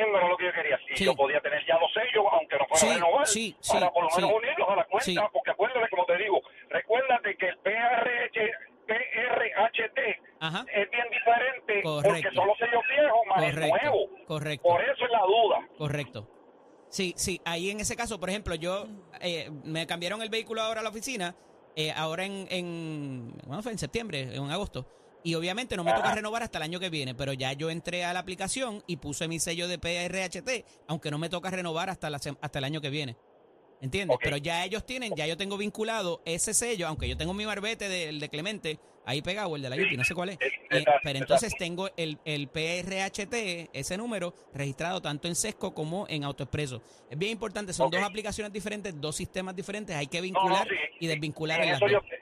eso 0.00 0.06
mismo 0.06 0.18
era 0.18 0.28
lo 0.28 0.36
que 0.36 0.44
yo 0.46 0.52
quería. 0.52 0.78
Si 0.88 0.96
Sí. 0.96 1.04
yo 1.04 1.14
podía 1.14 1.40
tener 1.40 1.64
ya 1.66 1.78
los 1.78 1.92
sellos, 1.92 2.24
aunque 2.32 2.56
no 2.58 2.66
fuera 2.66 2.80
Sí, 2.80 2.88
a 2.88 2.94
renovar, 2.94 3.26
sí, 3.26 3.56
para 3.72 3.90
por 3.92 4.04
lo 4.04 4.10
menos 4.16 4.32
unirlos 4.32 4.68
a 4.68 4.76
la 4.76 4.84
cuenta, 4.84 5.04
Sí. 5.04 5.16
porque 5.32 5.50
acuérdate, 5.50 5.88
como 5.90 6.04
te 6.06 6.16
digo, 6.18 6.40
recuérdate 6.68 7.36
que 7.36 7.48
el 7.48 7.58
PRH, 7.58 8.50
PRHT 8.86 9.98
Ajá. 10.40 10.64
es 10.72 10.90
bien 10.90 11.06
diferente 11.10 11.80
porque 11.82 12.08
Correcto. 12.08 12.30
son 12.34 12.46
los 12.48 12.58
sellos 12.58 12.82
viejos 12.88 13.20
más 13.28 13.42
el 13.44 13.54
Correcto, 13.54 13.76
nuevo. 13.82 14.26
correcto. 14.26 14.68
Por 14.68 14.82
eso 14.82 15.04
es 15.04 15.10
la 15.10 15.20
duda. 15.20 15.68
Correcto. 15.78 16.28
Sí, 16.88 17.14
sí, 17.16 17.40
ahí 17.44 17.70
en 17.70 17.78
ese 17.80 17.94
caso, 17.94 18.18
por 18.18 18.30
ejemplo, 18.30 18.54
yo 18.56 18.86
eh, 19.20 19.48
me 19.64 19.86
cambiaron 19.86 20.22
el 20.22 20.28
vehículo 20.28 20.60
ahora 20.60 20.80
a 20.80 20.82
la 20.82 20.88
oficina, 20.90 21.36
eh, 21.76 21.92
ahora 21.94 22.24
en, 22.24 22.48
en, 22.50 23.32
¿cuándo 23.46 23.62
fue? 23.62 23.70
en 23.72 23.78
septiembre, 23.78 24.22
en 24.34 24.50
agosto. 24.50 24.86
Y 25.22 25.34
obviamente 25.34 25.76
no 25.76 25.84
me 25.84 25.92
toca 25.92 26.14
renovar 26.14 26.42
hasta 26.42 26.58
el 26.58 26.62
año 26.62 26.80
que 26.80 26.88
viene, 26.90 27.14
pero 27.14 27.32
ya 27.32 27.52
yo 27.52 27.68
entré 27.70 28.04
a 28.04 28.12
la 28.12 28.20
aplicación 28.20 28.82
y 28.86 28.96
puse 28.96 29.28
mi 29.28 29.38
sello 29.38 29.68
de 29.68 29.78
PRHT, 29.78 30.64
aunque 30.88 31.10
no 31.10 31.18
me 31.18 31.28
toca 31.28 31.50
renovar 31.50 31.90
hasta, 31.90 32.08
la, 32.10 32.16
hasta 32.18 32.58
el 32.58 32.64
año 32.64 32.80
que 32.80 32.90
viene. 32.90 33.16
¿Entiendes? 33.82 34.18
Pero 34.22 34.36
ya 34.36 34.62
ellos 34.66 34.84
tienen, 34.84 35.14
ya 35.16 35.26
yo 35.26 35.38
tengo 35.38 35.56
vinculado 35.56 36.20
ese 36.26 36.52
sello, 36.52 36.86
aunque 36.86 37.08
yo 37.08 37.16
tengo 37.16 37.32
mi 37.32 37.46
barbete 37.46 37.88
del 37.88 38.20
de 38.20 38.28
Clemente 38.28 38.78
ahí 39.06 39.22
pegado, 39.22 39.56
el 39.56 39.62
de 39.62 39.70
la 39.70 39.76
Sí. 39.76 39.82
Yupi, 39.84 39.96
no 39.96 40.04
sé 40.04 40.14
cuál 40.14 40.28
es. 40.28 40.38
Es- 40.38 40.52
Eh, 40.52 40.58
exacto, 40.80 41.00
pero 41.02 41.18
entonces 41.18 41.54
tengo 41.58 41.88
el, 41.96 42.18
el 42.26 42.48
PRHT, 42.48 43.70
ese 43.72 43.96
número, 43.96 44.34
registrado 44.52 45.00
tanto 45.00 45.28
en 45.28 45.34
Sesco 45.34 45.72
como 45.74 46.06
en 46.08 46.24
AutoExpreso. 46.24 46.82
Es 47.08 47.16
bien 47.18 47.32
importante, 47.32 47.72
son 47.72 47.90
dos 47.90 48.02
aplicaciones 48.02 48.52
diferentes, 48.52 49.00
dos 49.00 49.16
sistemas 49.16 49.56
diferentes, 49.56 49.96
hay 49.96 50.06
que 50.08 50.18
No, 50.18 50.26
no, 50.26 50.40
vincular 50.40 50.68
sí, 50.68 50.74
y 51.00 51.06
desvincular 51.06 51.58
en 51.60 51.64
en 51.64 51.70
las 51.72 51.78
eso, 51.82 51.88
yo, 51.88 52.00
dos. 52.00 52.04
en, 52.10 52.18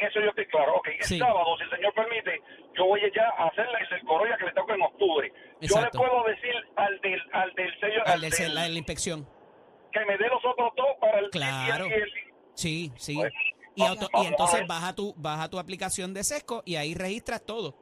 en- 0.00 0.06
eso 0.08 0.20
yo 0.20 0.28
estoy 0.30 0.46
claro. 0.46 0.76
Ok, 0.76 0.88
el 0.88 1.02
Sí. 1.04 1.18
sábado, 1.18 1.56
si 1.58 1.64
el 1.64 1.70
Señor 1.70 1.94
permite, 1.94 2.40
yo 2.76 2.84
voy 2.86 3.00
ya 3.14 3.28
a 3.38 3.48
hacerle 3.48 3.78
el 3.90 4.04
Corolla 4.06 4.36
que 4.38 4.44
le 4.46 4.52
toca 4.52 4.74
en 4.74 4.82
octubre. 4.82 5.32
Yo 5.60 5.80
le 5.80 5.90
puedo 5.90 6.24
decir 6.24 6.54
al 6.76 7.00
del, 7.00 7.20
al 7.32 7.52
del 7.54 7.80
sello, 7.80 8.02
Al 8.06 8.12
al 8.12 8.20
del- 8.22 8.30
del- 8.30 8.54
la 8.54 8.62
de 8.62 8.68
la 8.70 8.78
inspección. 8.78 9.28
que 9.92 10.00
me 10.06 10.16
dé 10.18 10.28
los 10.28 10.44
otros 10.44 10.72
dos 10.76 10.86
para 11.00 11.18
el 11.18 11.30
Claro. 11.30 11.86
el- 11.86 12.12
Sí, 12.54 12.92
sí. 12.96 13.14
Pues, 13.16 13.32
Y, 13.74 13.82
vamos- 13.82 14.02
auto- 14.02 14.22
y 14.22 14.26
entonces 14.26 14.66
baja 14.66 14.94
tu, 14.94 15.14
baja 15.16 15.48
tu 15.48 15.58
aplicación 15.58 16.12
de 16.14 16.22
Sesco 16.24 16.62
y 16.66 16.76
ahí 16.76 16.94
registras 16.94 17.44
todo. 17.44 17.74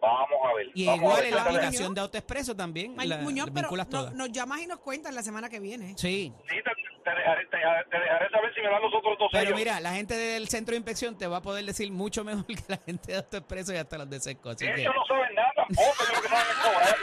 Vamos 0.00 0.28
a 0.44 0.54
ver. 0.54 0.66
Y 0.74 0.88
igual 0.90 1.24
en 1.24 1.34
la 1.34 1.42
aplicación 1.44 1.94
de 1.94 2.00
AutoExpreso 2.00 2.56
también 2.56 2.94
Ay, 2.98 3.06
la, 3.08 3.18
Muñoz, 3.18 3.50
pero 3.54 3.68
no- 3.70 4.10
nos 4.10 4.32
llamas 4.32 4.60
y 4.62 4.66
nos 4.66 4.80
cuentas 4.80 5.14
la 5.14 5.22
semana 5.22 5.48
que 5.48 5.60
viene. 5.60 5.94
Sí. 5.96 6.32
Sí, 6.48 6.56
te, 7.02 7.10
dejaré, 7.10 7.46
te, 7.46 7.56
dejaré- 7.56 7.84
te 7.90 7.98
dejaré 7.98 8.30
saber 8.30 8.54
si 8.54 8.60
me 8.60 8.68
dan 8.68 8.82
los 8.82 8.94
otros 8.94 9.18
dos 9.18 9.28
Pero 9.32 9.44
sellos. 9.44 9.58
mira, 9.58 9.80
la 9.80 9.92
gente 9.94 10.14
del 10.16 10.48
centro 10.48 10.72
de 10.72 10.76
inspección 10.78 11.16
te 11.18 11.26
va 11.26 11.38
a 11.38 11.42
poder 11.42 11.64
decir 11.64 11.90
mucho 11.92 12.24
mejor 12.24 12.46
que 12.46 12.62
la 12.68 12.76
gente 12.78 13.12
de 13.12 13.18
AutoExpreso 13.18 13.72
y 13.74 13.76
hasta 13.76 13.98
los 13.98 14.10
de 14.10 14.20
Sesco. 14.20 14.50
Así 14.50 14.64
que, 14.66 14.80
Ellos 14.80 14.94
no 14.94 15.04
saben 15.06 15.34
nada 15.34 15.52
tampoco, 15.56 15.94
yo 16.08 16.14
lo 16.16 16.22
que 16.22 16.28
saben 16.28 16.56
cobrar. 16.62 16.96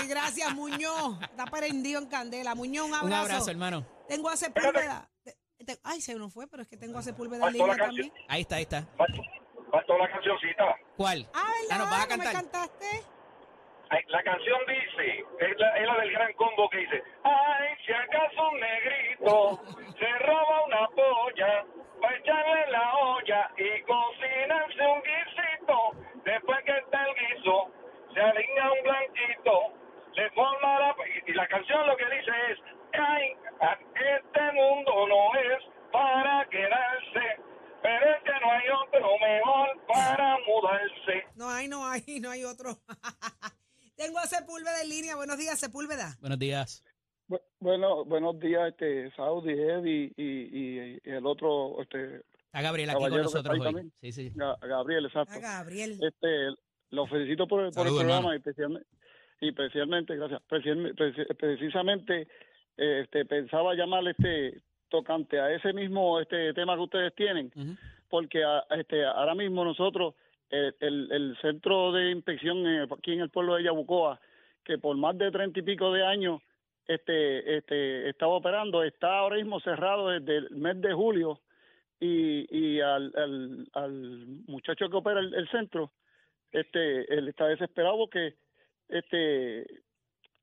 Ay, 0.00 0.08
gracias, 0.08 0.54
Muñoz. 0.54 1.22
Está 1.22 1.44
prendido 1.46 2.00
en 2.00 2.06
candela. 2.08 2.54
Muñoz, 2.54 2.86
un 2.88 2.94
abrazo. 2.94 3.06
un 3.06 3.12
abrazo, 3.14 3.50
hermano. 3.50 3.86
Tengo 4.08 4.28
a 4.28 4.36
Sepúlveda. 4.36 5.08
Te- 5.24 5.36
te- 5.64 5.78
Ay, 5.84 6.00
se 6.00 6.14
nos 6.14 6.32
fue, 6.32 6.46
pero 6.48 6.62
es 6.62 6.68
que 6.68 6.76
tengo 6.76 6.98
a 6.98 7.02
Sepúlveda 7.02 7.46
en 7.48 7.52
línea 7.54 7.76
también. 7.76 8.12
Ahí 8.28 8.42
está, 8.42 8.56
ahí 8.56 8.62
está. 8.62 8.86
Faltó, 9.70 9.98
la 9.98 10.10
cancioncita. 10.10 10.64
¿Cuál? 10.96 11.28
Ah, 11.34 11.50
¿verdad? 11.68 11.78
nos 11.78 11.90
vas 11.90 11.98
a 12.04 12.06
¿No 12.06 12.16
me 12.16 12.24
cantar. 12.24 12.32
cantaste? 12.42 13.02
La 13.90 14.22
canción 14.22 14.58
dice, 14.66 15.24
es 15.40 15.58
la, 15.58 15.96
del 15.96 16.12
gran 16.12 16.32
combo 16.34 16.68
que 16.68 16.78
dice, 16.78 17.02
ay, 17.24 17.68
si 17.86 17.92
acaso 17.92 18.50
un 18.50 18.60
negrito 18.60 19.60
se 19.98 20.18
roba 20.26 20.64
una 20.66 20.88
polla, 20.88 21.64
va 22.02 22.08
a 22.08 22.16
echarle 22.16 22.70
la 22.70 22.94
olla 22.96 23.50
y 23.56 23.82
cocinarse 23.82 24.86
un 24.86 25.02
guisito, 25.02 26.22
después 26.24 26.64
que 26.64 26.78
está 26.78 27.06
el 27.06 27.14
guiso, 27.14 27.70
se 28.12 28.20
alinea 28.20 28.72
un 28.72 28.82
blanquito, 28.82 29.72
le 30.14 30.30
forma 30.30 30.80
la... 30.80 30.94
Y, 31.26 31.30
y 31.30 31.34
la 31.34 31.48
canción 31.48 31.86
lo 31.86 31.96
que 31.96 32.04
dice 32.04 32.32
es, 32.50 32.58
ay, 32.92 33.36
este 33.94 34.52
mundo 34.52 35.06
no 35.08 35.34
es 35.40 35.64
para 35.92 36.46
quedarse, 36.50 37.40
pero 37.82 38.10
es 38.14 38.22
que 38.22 38.40
no 38.40 38.50
hay 38.50 38.68
otro 38.68 39.18
mejor 39.18 39.86
para 39.86 40.38
mudarse. 40.46 41.26
No 41.34 41.48
hay, 41.48 41.68
no 41.68 41.86
hay, 41.86 42.20
no 42.20 42.30
hay 42.30 42.44
otro. 42.44 42.76
Tengo 43.98 44.20
a 44.20 44.26
Sepúlveda 44.26 44.82
en 44.82 44.88
línea. 44.90 45.16
Buenos 45.28 45.44
días, 45.44 45.60
Sepúlveda. 45.60 46.16
Buenos 46.22 46.38
días. 46.38 46.82
Bu- 47.28 47.38
Bueno, 47.60 48.02
buenos 48.06 48.40
días, 48.40 48.68
este, 48.70 49.10
Saudi, 49.14 49.50
Eddie 49.52 50.10
y, 50.16 50.22
y, 50.22 51.00
y 51.04 51.10
el 51.10 51.26
otro, 51.26 51.82
este, 51.82 52.22
Está 52.46 52.62
Gabriel 52.62 52.88
aquí 52.88 52.98
con 52.98 53.10
nosotros 53.22 53.52
hoy. 53.58 53.60
también. 53.62 53.92
Sí, 54.00 54.10
sí. 54.10 54.30
Ga- 54.34 54.58
Gabriel, 54.66 55.04
exacto. 55.04 55.34
A 55.34 55.38
Gabriel. 55.38 55.98
Este, 56.00 56.48
lo 56.92 57.06
felicito 57.08 57.46
por, 57.46 57.60
el- 57.62 57.72
por 57.72 57.86
el 57.86 57.92
Saludos, 57.92 58.04
programa 58.04 58.32
y 58.34 58.38
especialmente, 58.38 58.88
y 59.42 59.48
especialmente, 59.50 60.16
gracias, 60.16 60.40
Preci- 60.48 60.94
preci- 60.96 61.36
precisamente, 61.36 62.22
eh, 62.78 63.00
este, 63.04 63.26
pensaba 63.26 63.74
llamarle 63.74 64.12
este 64.12 64.62
tocante 64.88 65.38
a 65.38 65.52
ese 65.54 65.74
mismo 65.74 66.18
este 66.20 66.54
tema 66.54 66.74
que 66.74 66.80
ustedes 66.84 67.14
tienen, 67.14 67.52
porque 68.08 68.42
a- 68.44 68.64
este, 68.70 69.04
ahora 69.04 69.34
mismo 69.34 69.62
nosotros, 69.62 70.14
el, 70.48 70.74
el, 70.80 71.12
el 71.12 71.36
centro 71.42 71.92
de 71.92 72.12
inspección 72.12 72.66
eh, 72.66 72.86
aquí 72.90 73.12
en 73.12 73.20
el 73.20 73.28
pueblo 73.28 73.56
de 73.56 73.64
Yabucoa, 73.64 74.18
que 74.68 74.76
por 74.76 74.94
más 74.98 75.16
de 75.16 75.30
treinta 75.30 75.58
y 75.58 75.62
pico 75.62 75.90
de 75.92 76.04
años 76.04 76.42
este, 76.86 77.56
este, 77.56 78.10
estaba 78.10 78.34
operando, 78.34 78.84
está 78.84 79.18
ahora 79.18 79.36
mismo 79.36 79.60
cerrado 79.60 80.10
desde 80.10 80.36
el 80.36 80.50
mes 80.50 80.78
de 80.82 80.92
julio 80.92 81.40
y, 81.98 82.46
y 82.54 82.80
al, 82.82 83.10
al, 83.16 83.66
al 83.72 84.26
muchacho 84.46 84.90
que 84.90 84.96
opera 84.96 85.20
el, 85.20 85.48
centro, 85.48 85.90
este, 86.52 87.12
él 87.12 87.28
está 87.28 87.46
desesperado 87.46 87.96
porque 87.96 88.34
este, 88.90 89.66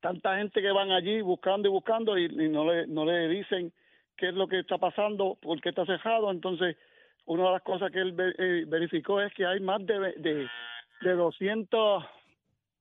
tanta 0.01 0.38
gente 0.38 0.60
que 0.60 0.72
van 0.72 0.91
allí 0.91 1.22
buscando 1.22 1.67
y 1.67 1.72
buscando 1.72 2.17
y, 2.17 2.25
y 2.25 2.50
no 2.50 2.65
le, 2.72 2.88
no 2.88 3.05
le 3.05 3.27
dicen 3.27 3.72
qué 4.17 4.29
es 4.29 4.34
lo 4.34 4.48
que 4.48 4.60
está 4.60 4.79
pasando, 4.79 5.38
por 5.39 5.62
qué 5.62 5.70
está 5.70 5.86
cerrado, 5.86 6.32
entonces 6.32 6.77
una 7.25 7.46
de 7.46 7.51
las 7.51 7.62
cosas 7.62 7.91
que 7.91 8.00
él 8.00 8.15
eh, 8.39 8.65
verificó 8.67 9.22
es 9.22 9.32
que 9.36 9.46
hay 9.46 9.60
más 9.60 9.86
de, 9.86 10.13
de, 10.17 10.48
de 11.01 11.12
200 11.13 12.03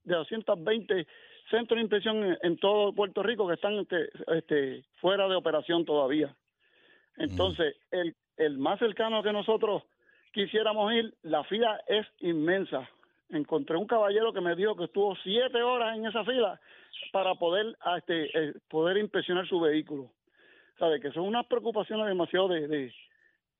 de 0.04 0.14
220 0.14 1.06
centros 1.50 1.76
de 1.76 1.82
inspección 1.82 2.24
en, 2.24 2.38
en 2.42 2.56
todo 2.58 2.92
Puerto 2.94 3.22
Rico 3.22 3.46
que 3.46 3.54
están 3.54 3.74
este, 3.74 4.08
este, 4.36 4.84
fuera 5.00 5.28
de 5.28 5.36
operación 5.36 5.84
todavía. 5.84 6.34
Entonces, 7.16 7.76
el, 7.90 8.14
el 8.36 8.58
más 8.58 8.78
cercano 8.78 9.22
que 9.22 9.32
nosotros 9.32 9.82
quisiéramos 10.32 10.92
ir, 10.92 11.14
la 11.22 11.44
fila 11.44 11.80
es 11.86 12.06
inmensa. 12.20 12.88
Encontré 13.30 13.76
un 13.76 13.86
caballero 13.86 14.32
que 14.32 14.40
me 14.40 14.54
dijo 14.56 14.74
que 14.76 14.84
estuvo 14.84 15.14
siete 15.22 15.62
horas 15.62 15.96
en 15.96 16.06
esa 16.06 16.24
fila 16.24 16.60
para 17.12 17.34
poder 17.34 17.76
a 17.80 17.98
este, 17.98 18.24
eh, 18.36 18.54
poder 18.68 18.96
inspeccionar 18.96 19.46
su 19.46 19.60
vehículo. 19.60 20.10
¿Sabe? 20.78 21.00
Que 21.00 21.12
son 21.12 21.24
unas 21.24 21.46
preocupaciones 21.46 22.06
demasiado 22.06 22.48
de, 22.48 22.66
de, 22.66 22.86
eh, 22.86 22.92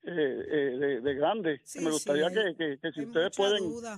eh, 0.03 0.77
de, 0.77 1.01
de 1.01 1.13
grandes. 1.15 1.61
Sí, 1.63 1.79
me 1.83 1.91
gustaría 1.91 2.27
sí, 2.29 2.35
que, 2.35 2.55
que- 2.57 2.77
que 2.79 2.91
si 2.91 2.99
Hay 3.01 3.05
ustedes 3.05 3.35
pueden... 3.37 3.63
duda. 3.63 3.97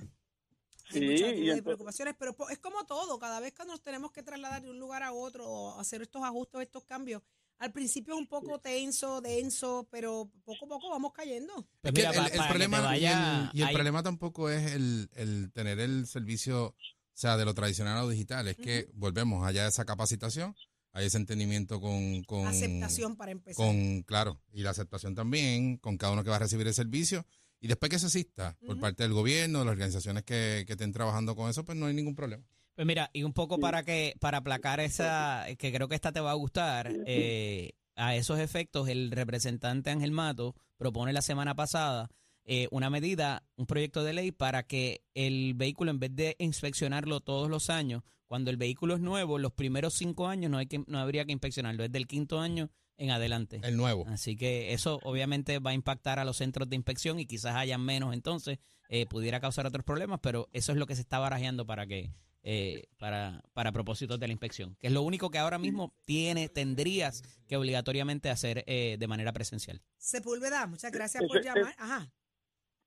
Hay 0.90 1.00
Sí, 1.00 1.06
mucha 1.06 1.26
duda 1.26 1.34
y 1.34 1.38
y 1.38 1.40
entonces- 1.42 1.62
preocupaciones, 1.64 2.14
pero 2.18 2.36
es 2.50 2.58
como 2.58 2.84
todo, 2.86 3.18
cada 3.18 3.40
vez 3.40 3.52
que 3.52 3.64
nos 3.64 3.82
tenemos 3.82 4.10
que 4.12 4.22
trasladar 4.22 4.62
de 4.62 4.70
un 4.70 4.78
lugar 4.78 5.02
a 5.02 5.12
otro 5.12 5.46
o 5.46 5.78
hacer 5.80 6.02
estos 6.02 6.22
ajustes, 6.22 6.62
estos 6.62 6.84
cambios, 6.84 7.22
al 7.58 7.72
principio 7.72 8.14
es 8.14 8.20
un 8.20 8.26
poco 8.28 8.60
tenso, 8.60 9.20
denso, 9.20 9.88
pero 9.90 10.30
poco 10.44 10.64
a 10.66 10.68
poco 10.68 10.90
vamos 10.90 11.12
cayendo. 11.12 11.52
Pues 11.82 11.92
mira, 11.92 12.10
el, 12.10 12.14
y 12.16 12.66
vaya 12.70 13.50
el, 13.52 13.58
y 13.58 13.62
el 13.62 13.68
ahí- 13.68 13.74
problema 13.74 14.02
tampoco 14.02 14.48
es 14.48 14.72
el, 14.72 15.10
el 15.14 15.50
tener 15.52 15.80
el 15.80 16.06
servicio, 16.06 16.66
o 16.66 16.74
sea, 17.14 17.36
de 17.36 17.44
lo 17.44 17.54
tradicional 17.54 17.98
a 17.98 18.02
lo 18.02 18.08
digital, 18.08 18.46
es 18.48 18.56
que 18.56 18.88
volvemos 18.94 19.44
allá 19.44 19.66
esa 19.66 19.84
capacitación, 19.84 20.54
hay 20.92 21.06
ese 21.06 21.16
entendimiento 21.18 21.80
con, 21.80 22.22
con 22.24 22.46
Aceptación 22.46 23.16
para 23.16 23.32
empezar. 23.32 23.56
con 23.66 24.02
claro 24.04 24.40
y 24.52 24.62
la 24.62 24.70
aceptación 24.70 25.14
también 25.14 25.76
con 25.78 25.98
cada 25.98 26.12
uno 26.12 26.22
que 26.24 26.30
va 26.30 26.36
a 26.36 26.40
recibir 26.40 26.66
el 26.66 26.74
servicio 26.74 27.26
y 27.60 27.68
después 27.68 27.90
que 27.90 27.96
eso 27.96 28.06
exista 28.06 28.56
por 28.66 28.78
parte 28.78 29.02
del 29.02 29.12
gobierno, 29.12 29.60
de 29.60 29.64
las 29.64 29.72
organizaciones 29.72 30.22
que, 30.24 30.64
que 30.66 30.72
estén 30.72 30.92
trabajando 30.92 31.34
con 31.34 31.50
eso, 31.50 31.64
pues 31.64 31.76
no 31.76 31.86
hay 31.86 31.94
ningún 31.94 32.14
problema. 32.14 32.44
Pues 32.74 32.86
mira, 32.86 33.10
y 33.12 33.24
un 33.24 33.32
poco 33.32 33.58
para 33.58 33.82
que 33.82 34.14
para 34.20 34.38
aplacar 34.38 34.78
esa, 34.78 35.44
que 35.58 35.72
creo 35.72 35.88
que 35.88 35.96
esta 35.96 36.12
te 36.12 36.20
va 36.20 36.30
a 36.30 36.34
gustar, 36.34 36.92
eh, 37.06 37.72
a 37.96 38.14
esos 38.14 38.38
efectos, 38.38 38.88
el 38.88 39.10
representante 39.10 39.90
Ángel 39.90 40.12
Mato 40.12 40.54
propone 40.76 41.12
la 41.12 41.20
semana 41.20 41.56
pasada 41.56 42.08
eh, 42.44 42.68
una 42.70 42.88
medida, 42.88 43.44
un 43.56 43.66
proyecto 43.66 44.04
de 44.04 44.12
ley 44.12 44.32
para 44.32 44.62
que 44.62 45.02
el 45.14 45.54
vehículo, 45.54 45.90
en 45.90 45.98
vez 45.98 46.14
de 46.14 46.36
inspeccionarlo 46.38 47.20
todos 47.20 47.50
los 47.50 47.68
años, 47.68 48.04
cuando 48.26 48.50
el 48.50 48.56
vehículo 48.56 48.94
es 48.94 49.00
nuevo, 49.00 49.38
los 49.38 49.52
primeros 49.52 49.94
cinco 49.94 50.28
años 50.28 50.50
no 50.50 50.58
hay 50.58 50.66
que 50.66 50.82
no 50.86 50.98
habría 50.98 51.24
que 51.24 51.32
inspeccionarlo, 51.32 51.84
es 51.84 51.92
del 51.92 52.06
quinto 52.06 52.38
año 52.38 52.70
en 52.98 53.10
adelante. 53.10 53.60
El 53.62 53.76
nuevo. 53.76 54.04
Así 54.08 54.36
que 54.36 54.72
eso 54.72 55.00
obviamente 55.02 55.58
va 55.58 55.70
a 55.70 55.74
impactar 55.74 56.18
a 56.18 56.24
los 56.24 56.36
centros 56.36 56.68
de 56.68 56.76
inspección 56.76 57.18
y 57.18 57.26
quizás 57.26 57.56
hayan 57.56 57.80
menos 57.80 58.12
entonces, 58.12 58.58
eh, 58.88 59.06
pudiera 59.06 59.40
causar 59.40 59.66
otros 59.66 59.84
problemas, 59.84 60.20
pero 60.20 60.48
eso 60.52 60.72
es 60.72 60.78
lo 60.78 60.86
que 60.86 60.94
se 60.94 61.00
está 61.00 61.18
barajeando 61.18 61.64
para 61.64 61.86
que 61.86 62.10
eh, 62.42 62.84
para, 62.98 63.42
para 63.52 63.72
propósitos 63.72 64.18
de 64.18 64.26
la 64.26 64.32
inspección, 64.32 64.76
que 64.80 64.86
es 64.86 64.92
lo 64.92 65.02
único 65.02 65.30
que 65.30 65.38
ahora 65.38 65.58
mismo 65.58 65.92
tiene, 66.04 66.48
tendrías 66.48 67.22
que 67.48 67.56
obligatoriamente 67.56 68.30
hacer 68.30 68.64
eh, 68.66 68.96
de 68.98 69.06
manera 69.06 69.32
presencial. 69.32 69.80
Sepúlveda, 69.96 70.66
muchas 70.66 70.92
gracias 70.92 71.24
por 71.26 71.42
llamar. 71.42 71.74
Ajá. 71.78 72.06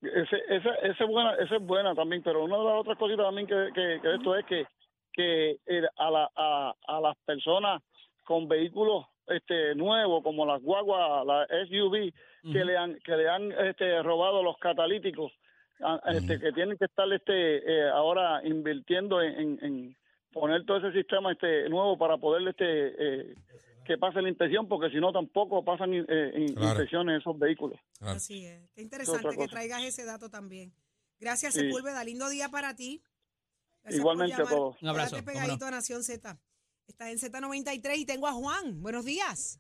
Ese, 0.02 0.38
esa, 0.50 0.74
esa 0.82 1.04
es 1.04 1.10
buena, 1.10 1.36
esa 1.36 1.58
es 1.58 1.62
buena 1.62 1.94
también, 1.94 2.24
pero 2.24 2.44
una 2.44 2.58
de 2.58 2.64
las 2.64 2.80
otras 2.80 2.98
cositas 2.98 3.24
también 3.24 3.46
que, 3.46 3.70
que, 3.76 4.00
que 4.02 4.16
esto 4.16 4.36
es 4.36 4.46
que, 4.46 4.66
que 5.14 5.52
eh, 5.68 5.88
a, 5.98 6.10
la, 6.10 6.32
a, 6.36 6.74
a 6.88 7.02
las 7.02 7.16
personas 7.26 7.84
con 8.26 8.48
vehículos 8.48 9.06
este 9.36 9.76
nuevos 9.76 10.24
como 10.24 10.46
las 10.46 10.62
guaguas, 10.62 11.26
las 11.26 11.48
SUV 11.70 12.12
que 12.52 12.66
le 12.66 12.78
han 12.78 13.00
que 13.06 13.16
le 13.16 13.30
han 13.30 13.52
este, 13.52 14.02
robado 14.04 14.42
los 14.44 14.58
catalíticos, 14.58 15.32
este, 16.08 16.40
que 16.40 16.52
tienen 16.54 16.78
que 16.78 16.86
estar 16.86 17.12
este 17.12 17.58
eh, 17.58 17.90
ahora 17.90 18.42
invirtiendo 18.46 19.22
en, 19.22 19.34
en- 19.40 19.60
en 19.66 19.98
poner 20.32 20.64
todo 20.66 20.78
ese 20.78 20.92
sistema 20.98 21.32
este 21.34 21.68
nuevo 21.70 21.98
para 21.98 22.18
poder 22.18 22.48
este 22.48 22.64
eh, 22.66 23.36
que 23.86 23.98
pase 23.98 24.22
la 24.22 24.30
inspección, 24.30 24.68
porque 24.68 24.90
si 24.90 24.98
no 24.98 25.12
tampoco 25.12 25.64
pasan 25.66 25.94
eh, 25.94 26.06
in- 26.38 26.54
Claro. 26.54 26.70
inspecciones 26.70 27.20
esos 27.22 27.38
vehículos. 27.38 27.80
Claro. 28.00 28.16
Así 28.18 28.46
es. 28.46 28.70
Qué 28.76 28.82
interesante 28.82 29.36
que 29.38 29.48
traigas 29.48 29.84
ese 29.84 30.06
dato 30.06 30.30
también. 30.30 30.72
Gracias, 31.20 31.54
Sí. 31.56 31.62
Sepúlveda. 31.62 32.04
Lindo 32.04 32.30
día 32.30 32.50
para 32.50 32.76
ti. 32.76 33.04
Gracias 33.84 34.00
Igualmente 34.00 34.42
a 34.42 34.46
todos. 34.46 34.82
Un 34.82 34.88
abrazo, 34.90 35.16
Quédate 35.18 35.32
pegadito 35.32 35.66
a 35.66 35.72
Nación 35.72 36.04
Z. 36.04 36.40
Estás 36.88 37.10
en 37.10 37.20
Z93 37.20 37.98
y 37.98 38.06
tengo 38.06 38.28
a 38.28 38.34
Juan. 38.34 38.82
Buenos 38.82 39.06
días. 39.06 39.60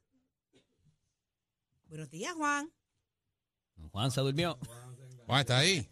Buenos 1.85 2.09
días, 2.09 2.33
Juan. 2.33 2.71
Juan 3.91 4.11
se 4.11 4.21
durmió. 4.21 4.57
Juan, 5.25 5.39
¿está 5.41 5.57
ahí? 5.59 5.87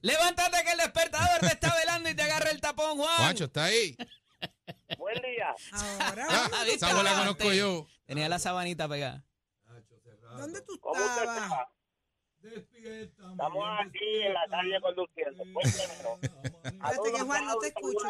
Levántate 0.00 0.62
que 0.64 0.72
el 0.72 0.78
despertador 0.78 1.40
te 1.40 1.46
está 1.46 1.74
velando 1.76 2.08
y 2.10 2.14
te 2.14 2.22
agarra 2.22 2.50
el 2.50 2.60
tapón, 2.60 2.96
Juan. 2.98 3.16
Juancho, 3.16 3.44
¿está 3.44 3.64
ahí? 3.64 3.96
Buen 4.98 5.20
día. 5.22 5.54
Ahora, 5.72 6.26
Ah, 6.28 6.48
¿dónde 6.50 6.56
tú 6.58 6.64
¿viste? 6.64 6.74
esa 6.86 6.94
bola 6.94 7.12
la 7.12 7.18
conozco 7.18 7.52
yo. 7.52 7.86
Tenía 8.06 8.28
la 8.28 8.38
sabanita 8.38 8.88
pegada. 8.88 9.24
¿Dónde 10.36 10.60
tú 10.62 10.78
¿Cómo 10.80 11.00
usted 11.02 11.20
estabas? 11.22 11.68
Estamos 12.44 13.64
aquí 13.80 14.22
en 14.22 14.34
la 14.34 14.46
calle 14.48 14.80
conduciendo. 14.80 15.44
Cuéntemelo. 15.52 16.18
Espérate 16.64 17.12
que 17.12 17.20
Juan 17.22 17.46
no 17.46 17.58
te 17.58 17.68
escucho. 17.68 18.06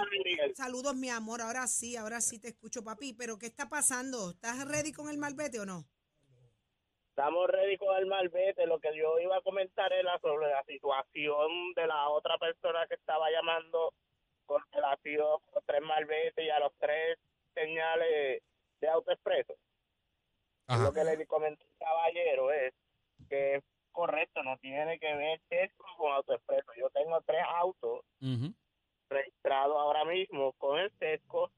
Saludos 0.54 0.94
mi 0.94 1.10
amor. 1.10 1.40
Ahora 1.40 1.66
sí, 1.66 1.96
ahora 1.96 2.20
sí 2.20 2.38
te 2.40 2.48
escucho, 2.48 2.82
papi. 2.82 3.12
Pero 3.12 3.38
¿qué 3.38 3.46
está 3.46 3.68
pasando? 3.68 4.30
¿Estás 4.30 4.66
ready 4.68 4.92
con 4.92 5.08
el 5.08 5.18
malvete 5.18 5.60
o 5.60 5.66
no? 5.66 5.84
Estamos 7.10 7.48
ready 7.48 7.78
con 7.78 7.96
el 7.96 8.06
malvete. 8.06 8.66
Lo 8.66 8.80
que 8.80 8.96
yo 8.96 9.18
iba 9.20 9.36
a 9.36 9.42
comentar 9.42 9.92
era 9.92 10.18
sobre 10.18 10.48
la 10.50 10.64
situación 10.64 11.72
de 11.76 11.86
la 11.86 12.08
otra 12.08 12.36
persona 12.38 12.86
que 12.88 12.94
estaba 12.94 13.30
llamando 13.30 13.92
con 14.46 14.60
relación 14.72 15.22
a 15.22 15.54
los 15.54 15.64
tres 15.64 15.80
malvetes 15.82 16.44
y 16.44 16.50
a 16.50 16.58
los 16.58 16.72
tres 16.78 17.18
señales 17.54 18.42
de 18.80 18.88
autoexpreso. 18.88 19.54
Lo 20.66 20.92
que 20.92 21.04
le 21.04 21.26
comenté 21.26 21.62
al 21.62 21.78
caballero 21.78 22.50
es 22.50 22.72
que 23.28 23.62
correcto, 23.94 24.42
no 24.42 24.58
tiene 24.58 24.98
que 24.98 25.14
ver 25.14 25.40
esto 25.48 25.84
con 25.96 26.12
autoexpreso. 26.12 26.72
Yo 26.76 26.90
tengo 26.90 27.18
tres 27.22 27.42
autos 27.48 28.00
registrados 29.08 29.76
ahora 29.76 30.04
mismo 30.04 30.52
con 30.54 30.78
el 30.78 30.90
SESCO 30.98 31.50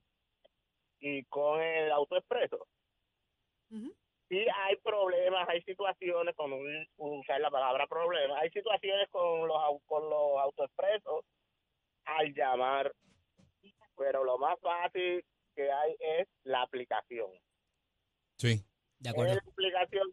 y 1.01 1.25
con 1.25 1.61
el 1.61 1.91
autoexpreso. 1.91 2.67
Ujú. 3.71 3.93
Sí 4.29 4.45
hay 4.55 4.77
problemas, 4.77 5.49
hay 5.49 5.63
situaciones, 5.63 6.35
con 6.37 6.53
un- 6.53 6.87
usar 6.97 7.41
la 7.41 7.51
palabra 7.51 7.87
problema, 7.87 8.39
hay 8.39 8.51
situaciones 8.51 9.09
con 9.11 9.47
los, 9.49 9.59
con 9.87 10.09
los 10.11 10.39
autoexpresos 10.41 11.25
al 12.05 12.35
llamar, 12.35 12.93
pero 13.97 14.25
lo 14.25 14.37
más 14.39 14.59
fácil 14.61 15.25
que 15.55 15.71
hay 15.73 15.97
es 16.01 16.29
la 16.45 16.63
aplicación. 16.63 17.31
Sí. 18.37 18.63
De 18.99 19.11
acuerdo. 19.11 19.35
la 19.35 19.41
aplicación 19.41 20.13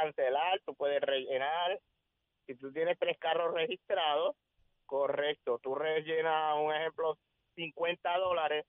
cancelar, 0.00 0.60
tú 0.64 0.74
puedes 0.74 1.00
rellenar. 1.00 1.78
Si 2.46 2.54
tú 2.54 2.72
tienes 2.72 2.98
tres 2.98 3.18
carros 3.18 3.52
registrados, 3.54 4.36
correcto, 4.86 5.58
tú 5.62 5.74
rellenas, 5.74 6.56
un 6.58 6.72
ejemplo, 6.74 7.18
50 7.54 8.18
dólares, 8.18 8.64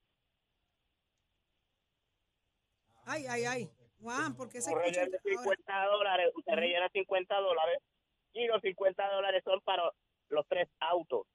Ay, 3.06 3.26
ay, 3.28 3.46
ay. 3.46 3.70
Juan, 4.02 4.36
¿por 4.36 4.50
qué 4.50 4.62
se 4.62 4.70
escucha? 4.70 5.02
rellenas 5.02 5.22
ahora? 5.26 5.56
50 5.56 5.86
dólares, 5.86 6.32
usted 6.36 6.54
rellena 6.54 6.90
50 6.90 7.36
dólares 7.40 7.80
y 8.34 8.46
los 8.46 8.62
50 8.62 9.10
dólares 9.12 9.44
son 9.44 9.60
para 9.62 9.92
los 10.30 10.48
tres 10.48 10.70
autos 10.80 11.26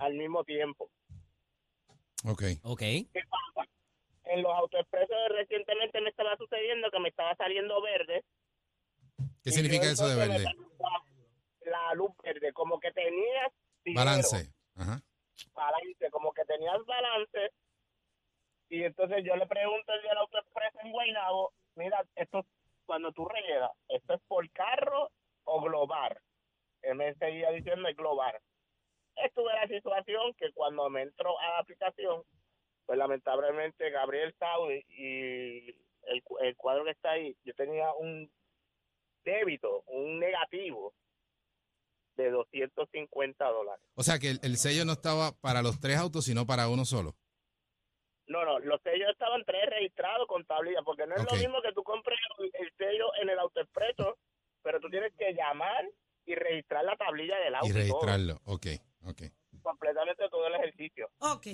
al 0.00 0.14
mismo 0.14 0.42
tiempo. 0.44 0.90
Ok. 2.24 2.42
Ok. 2.64 2.80
¿Qué 2.80 3.22
pasa? 3.28 3.68
En 4.24 4.42
los 4.42 4.52
autoexpresos 4.52 5.16
recientemente 5.30 6.00
me 6.00 6.10
estaba 6.10 6.36
sucediendo 6.36 6.90
que 6.90 6.98
me 6.98 7.10
estaba 7.10 7.34
saliendo 7.36 7.80
verde. 7.82 8.24
¿Qué 9.48 9.54
significa 9.54 9.86
eso 9.86 10.06
de 10.06 10.14
verde? 10.14 10.44
La 11.64 11.94
luz 11.94 12.10
verde, 12.22 12.52
como 12.52 12.78
que 12.78 12.92
tenías 12.92 13.50
dinero, 13.82 14.04
Balance. 14.04 14.52
Ajá. 14.76 15.00
balance, 15.54 16.10
como 16.10 16.32
que 16.32 16.44
tenías 16.44 16.84
balance. 16.84 17.50
Y 18.68 18.84
entonces 18.84 19.24
yo 19.24 19.36
le 19.36 19.46
pregunto 19.46 19.90
al 19.90 20.02
del 20.02 20.18
autoexpreso 20.18 20.80
en 20.82 20.92
Guaynabo, 20.92 21.54
mira, 21.76 22.04
esto 22.14 22.44
cuando 22.84 23.10
tú 23.12 23.24
rellenas, 23.26 23.70
¿esto 23.88 24.14
es 24.14 24.20
por 24.28 24.50
carro 24.50 25.10
o 25.44 25.62
global? 25.62 26.20
Él 26.82 26.96
me 26.96 27.14
seguía 27.14 27.50
diciendo 27.50 27.88
es 27.88 27.96
global. 27.96 28.38
Estuve 29.16 29.50
en 29.52 29.60
la 29.60 29.68
situación 29.68 30.34
que 30.34 30.52
cuando 30.52 30.90
me 30.90 31.02
entró 31.02 31.38
a 31.40 31.48
la 31.52 31.58
aplicación, 31.60 32.22
pues 32.84 32.98
lamentablemente 32.98 33.88
Gabriel 33.90 34.34
Saudi 34.38 34.84
y 34.90 35.70
el, 36.02 36.22
el 36.40 36.56
cuadro 36.56 36.84
que 36.84 36.90
está 36.90 37.12
ahí, 37.12 37.34
yo 37.44 37.54
tenía 37.54 37.94
un 37.94 38.30
débito, 39.28 39.84
un 39.86 40.18
negativo 40.18 40.94
de 42.16 42.30
250 42.30 43.44
dólares. 43.44 43.84
O 43.94 44.02
sea 44.02 44.18
que 44.18 44.30
el, 44.30 44.40
el 44.42 44.56
sello 44.56 44.84
no 44.84 44.92
estaba 44.92 45.32
para 45.40 45.62
los 45.62 45.78
tres 45.78 45.98
autos, 45.98 46.24
sino 46.24 46.46
para 46.46 46.68
uno 46.68 46.84
solo. 46.84 47.14
No, 48.26 48.44
no, 48.44 48.58
los 48.58 48.80
sellos 48.82 49.08
estaban 49.10 49.42
tres 49.44 49.70
registrados 49.70 50.26
con 50.26 50.44
tablilla, 50.44 50.82
porque 50.84 51.06
no 51.06 51.14
es 51.14 51.24
lo 51.30 51.38
mismo 51.38 51.62
que 51.62 51.72
tú 51.72 51.82
compres 51.82 52.18
el, 52.38 52.50
el 52.60 52.72
sello 52.76 53.06
en 53.22 53.30
el 53.30 53.38
autoexpreso, 53.38 54.18
pero 54.62 54.80
tú 54.80 54.88
tienes 54.90 55.12
que 55.16 55.32
llamar 55.32 55.84
y 56.26 56.34
registrar 56.34 56.84
la 56.84 56.96
tablilla 56.96 57.38
del 57.38 57.54
auto. 57.54 57.68
Y 57.68 57.72
registrarlo. 57.72 58.40
Ok, 58.44 58.66
ok. 59.06 59.22
Completamente 59.68 60.28
todo 60.30 60.46
el 60.46 60.54
ejercicio. 60.54 61.10
Ok. 61.20 61.46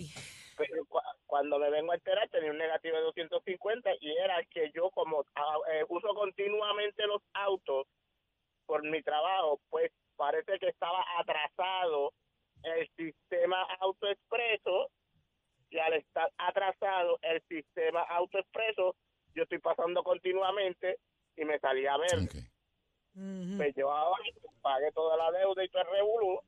Pero 0.57 0.85
cu- 0.87 1.01
cuando 1.27 1.59
me 1.59 1.69
vengo 1.71 1.91
a 1.91 1.97
enterar 1.97 2.29
tenía 2.29 2.51
un 2.53 2.59
negativo 2.59 2.97
de 2.97 3.03
250 3.03 3.91
y 4.01 4.17
era 4.17 4.43
que 4.45 4.71
yo 4.73 4.89
como 4.91 5.25
ah, 5.35 5.57
eh, 5.73 5.85
uso 5.89 6.09
continuamente 6.15 7.05
los 7.09 7.21
autos 7.33 7.89
por 8.67 8.83
mi 8.85 9.03
trabajo, 9.03 9.61
pues 9.69 9.91
parece 10.17 10.59
que 10.61 10.69
estaba 10.69 11.05
atrasado 11.19 12.13
el 12.63 12.89
sistema 12.97 13.63
autoexpreso 13.81 14.91
y 15.71 15.79
al 15.79 15.95
estar 15.95 16.31
atrasado 16.39 17.19
el 17.23 17.43
sistema 17.49 18.03
autoexpreso, 18.03 18.95
yo 19.35 19.43
estoy 19.43 19.59
pasando 19.59 20.05
continuamente 20.05 20.99
y 21.37 21.45
me 21.45 21.59
salía 21.59 21.97
verde. 21.97 22.29
ok. 22.31 22.35
Ujú. 23.17 23.57
Pues 23.57 23.75
yo 23.77 23.91
ahora 23.91 24.23
pagué 24.63 24.91
toda 24.93 25.17
la 25.17 25.31
deuda 25.37 25.65
y 25.65 25.69
todo 25.69 25.83
el 25.83 25.89
revolú 25.91 26.41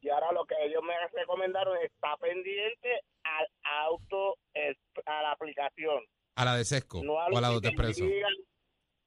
y 0.00 0.08
ahora 0.08 0.32
lo 0.32 0.44
que 0.46 0.54
ellos 0.64 0.82
me 0.82 0.94
recomendaron 1.20 1.76
es 1.78 1.84
estar 1.92 2.18
pendiente 2.18 3.00
al 3.22 3.46
auto, 3.62 4.36
a 5.06 5.22
la 5.22 5.32
aplicación. 5.32 6.02
A 6.36 6.44
la 6.44 6.56
de 6.56 6.64
Sesco 6.64 7.02
No 7.04 7.20
a 7.20 7.26
o 7.26 7.30
lo 7.30 7.38
a 7.38 7.40
la 7.40 7.48
de 7.50 7.54
que 7.56 7.60
te 7.60 7.66
Autoexpreso. 7.68 8.04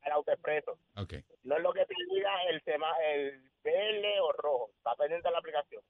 al 0.01 0.12
autoexpreso. 0.12 0.71
Ok. 0.97 1.13
No 1.43 1.58
es 1.58 1.63
lo 1.63 1.73
que 1.73 1.86
te 1.86 1.95
diga 2.13 2.32
el 2.49 2.62
tema, 2.63 2.88
el 3.12 3.41
verde 3.63 4.19
o 4.21 4.32
rojo. 4.34 4.69
Está 4.77 4.95
pendiente 4.95 5.27
a 5.27 5.32
la 5.32 5.39
aplicación. 5.39 5.82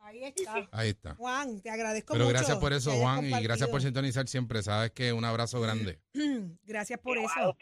Ahí 0.00 0.22
está. 0.24 0.68
Ahí 0.70 0.90
está. 0.90 1.14
Juan, 1.14 1.62
te 1.62 1.70
agradezco 1.70 2.12
Pero 2.12 2.26
mucho. 2.26 2.36
gracias 2.36 2.58
por 2.58 2.72
eso, 2.74 2.90
Juan, 2.92 3.24
y 3.24 3.42
gracias 3.42 3.70
por 3.70 3.80
sintonizar 3.80 4.28
siempre. 4.28 4.62
Sabes 4.62 4.90
que 4.92 5.12
un 5.14 5.24
abrazo 5.24 5.60
grande. 5.62 5.98
Gracias 6.64 7.00
por 7.00 7.16
eso. 7.16 7.56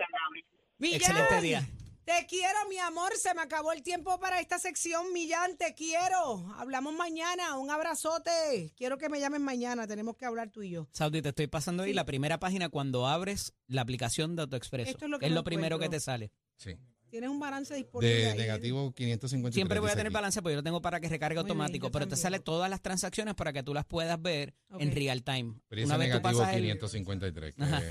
Excelente 0.80 1.40
día. 1.40 1.62
Te 2.04 2.26
quiero, 2.26 2.58
mi 2.68 2.78
amor. 2.78 3.12
Se 3.16 3.32
me 3.34 3.42
acabó 3.42 3.72
el 3.72 3.82
tiempo 3.82 4.18
para 4.18 4.40
esta 4.40 4.58
sección. 4.58 5.12
Millán, 5.12 5.56
te 5.56 5.72
quiero. 5.74 6.52
Hablamos 6.56 6.94
mañana. 6.94 7.56
Un 7.58 7.70
abrazote. 7.70 8.72
Quiero 8.76 8.98
que 8.98 9.08
me 9.08 9.20
llames 9.20 9.40
mañana. 9.40 9.86
Tenemos 9.86 10.16
que 10.16 10.24
hablar 10.24 10.50
tú 10.50 10.62
y 10.62 10.70
yo. 10.70 10.88
Saudi, 10.92 11.22
te 11.22 11.28
estoy 11.28 11.46
pasando 11.46 11.84
ahí 11.84 11.92
la 11.92 12.04
primera 12.04 12.40
página 12.40 12.68
cuando 12.68 13.06
abres 13.06 13.54
la 13.68 13.82
aplicación 13.82 14.34
de 14.34 14.42
AutoExpreso. 14.42 14.90
Esto 14.90 15.04
es 15.04 15.10
lo 15.10 15.18
que 15.20 15.26
es 15.26 15.32
lo 15.32 15.44
primero 15.44 15.78
que 15.78 15.88
te 15.88 16.00
sale. 16.00 16.32
Sí. 16.56 16.76
Tienes 17.12 17.28
un 17.28 17.38
balance 17.38 17.74
disponible. 17.74 18.14
De 18.16 18.30
ahí. 18.30 18.38
negativo 18.38 18.90
553. 18.94 19.54
Siempre 19.54 19.80
voy 19.80 19.90
a 19.90 19.92
tener 19.92 20.06
aquí. 20.06 20.14
balance 20.14 20.40
porque 20.40 20.54
yo 20.54 20.56
lo 20.60 20.62
tengo 20.62 20.80
para 20.80 20.98
que 20.98 21.10
recargue 21.10 21.34
Muy 21.36 21.42
automático, 21.42 21.90
pero 21.90 22.08
te 22.08 22.16
sale 22.16 22.40
todas 22.40 22.70
las 22.70 22.80
transacciones 22.80 23.34
para 23.34 23.52
que 23.52 23.62
tú 23.62 23.74
las 23.74 23.84
puedas 23.84 24.20
ver 24.20 24.54
en 24.78 24.92
real 24.92 25.22
time. 25.22 25.50
Experiencia 25.58 25.94
Una 25.94 25.98
vez 26.04 26.08
tú 26.10 26.16
negativo 26.16 26.40
pasas 26.40 26.54
el... 26.56 26.62
553. 26.62 27.54
que- 27.54 27.62
Ajá. 27.62 27.82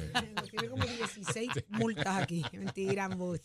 Tiene 0.49 0.69
como 0.69 0.83
16 0.83 1.49
multas 1.69 2.23
aquí. 2.23 2.43
Mentira, 2.51 3.05
hombre- 3.09 3.39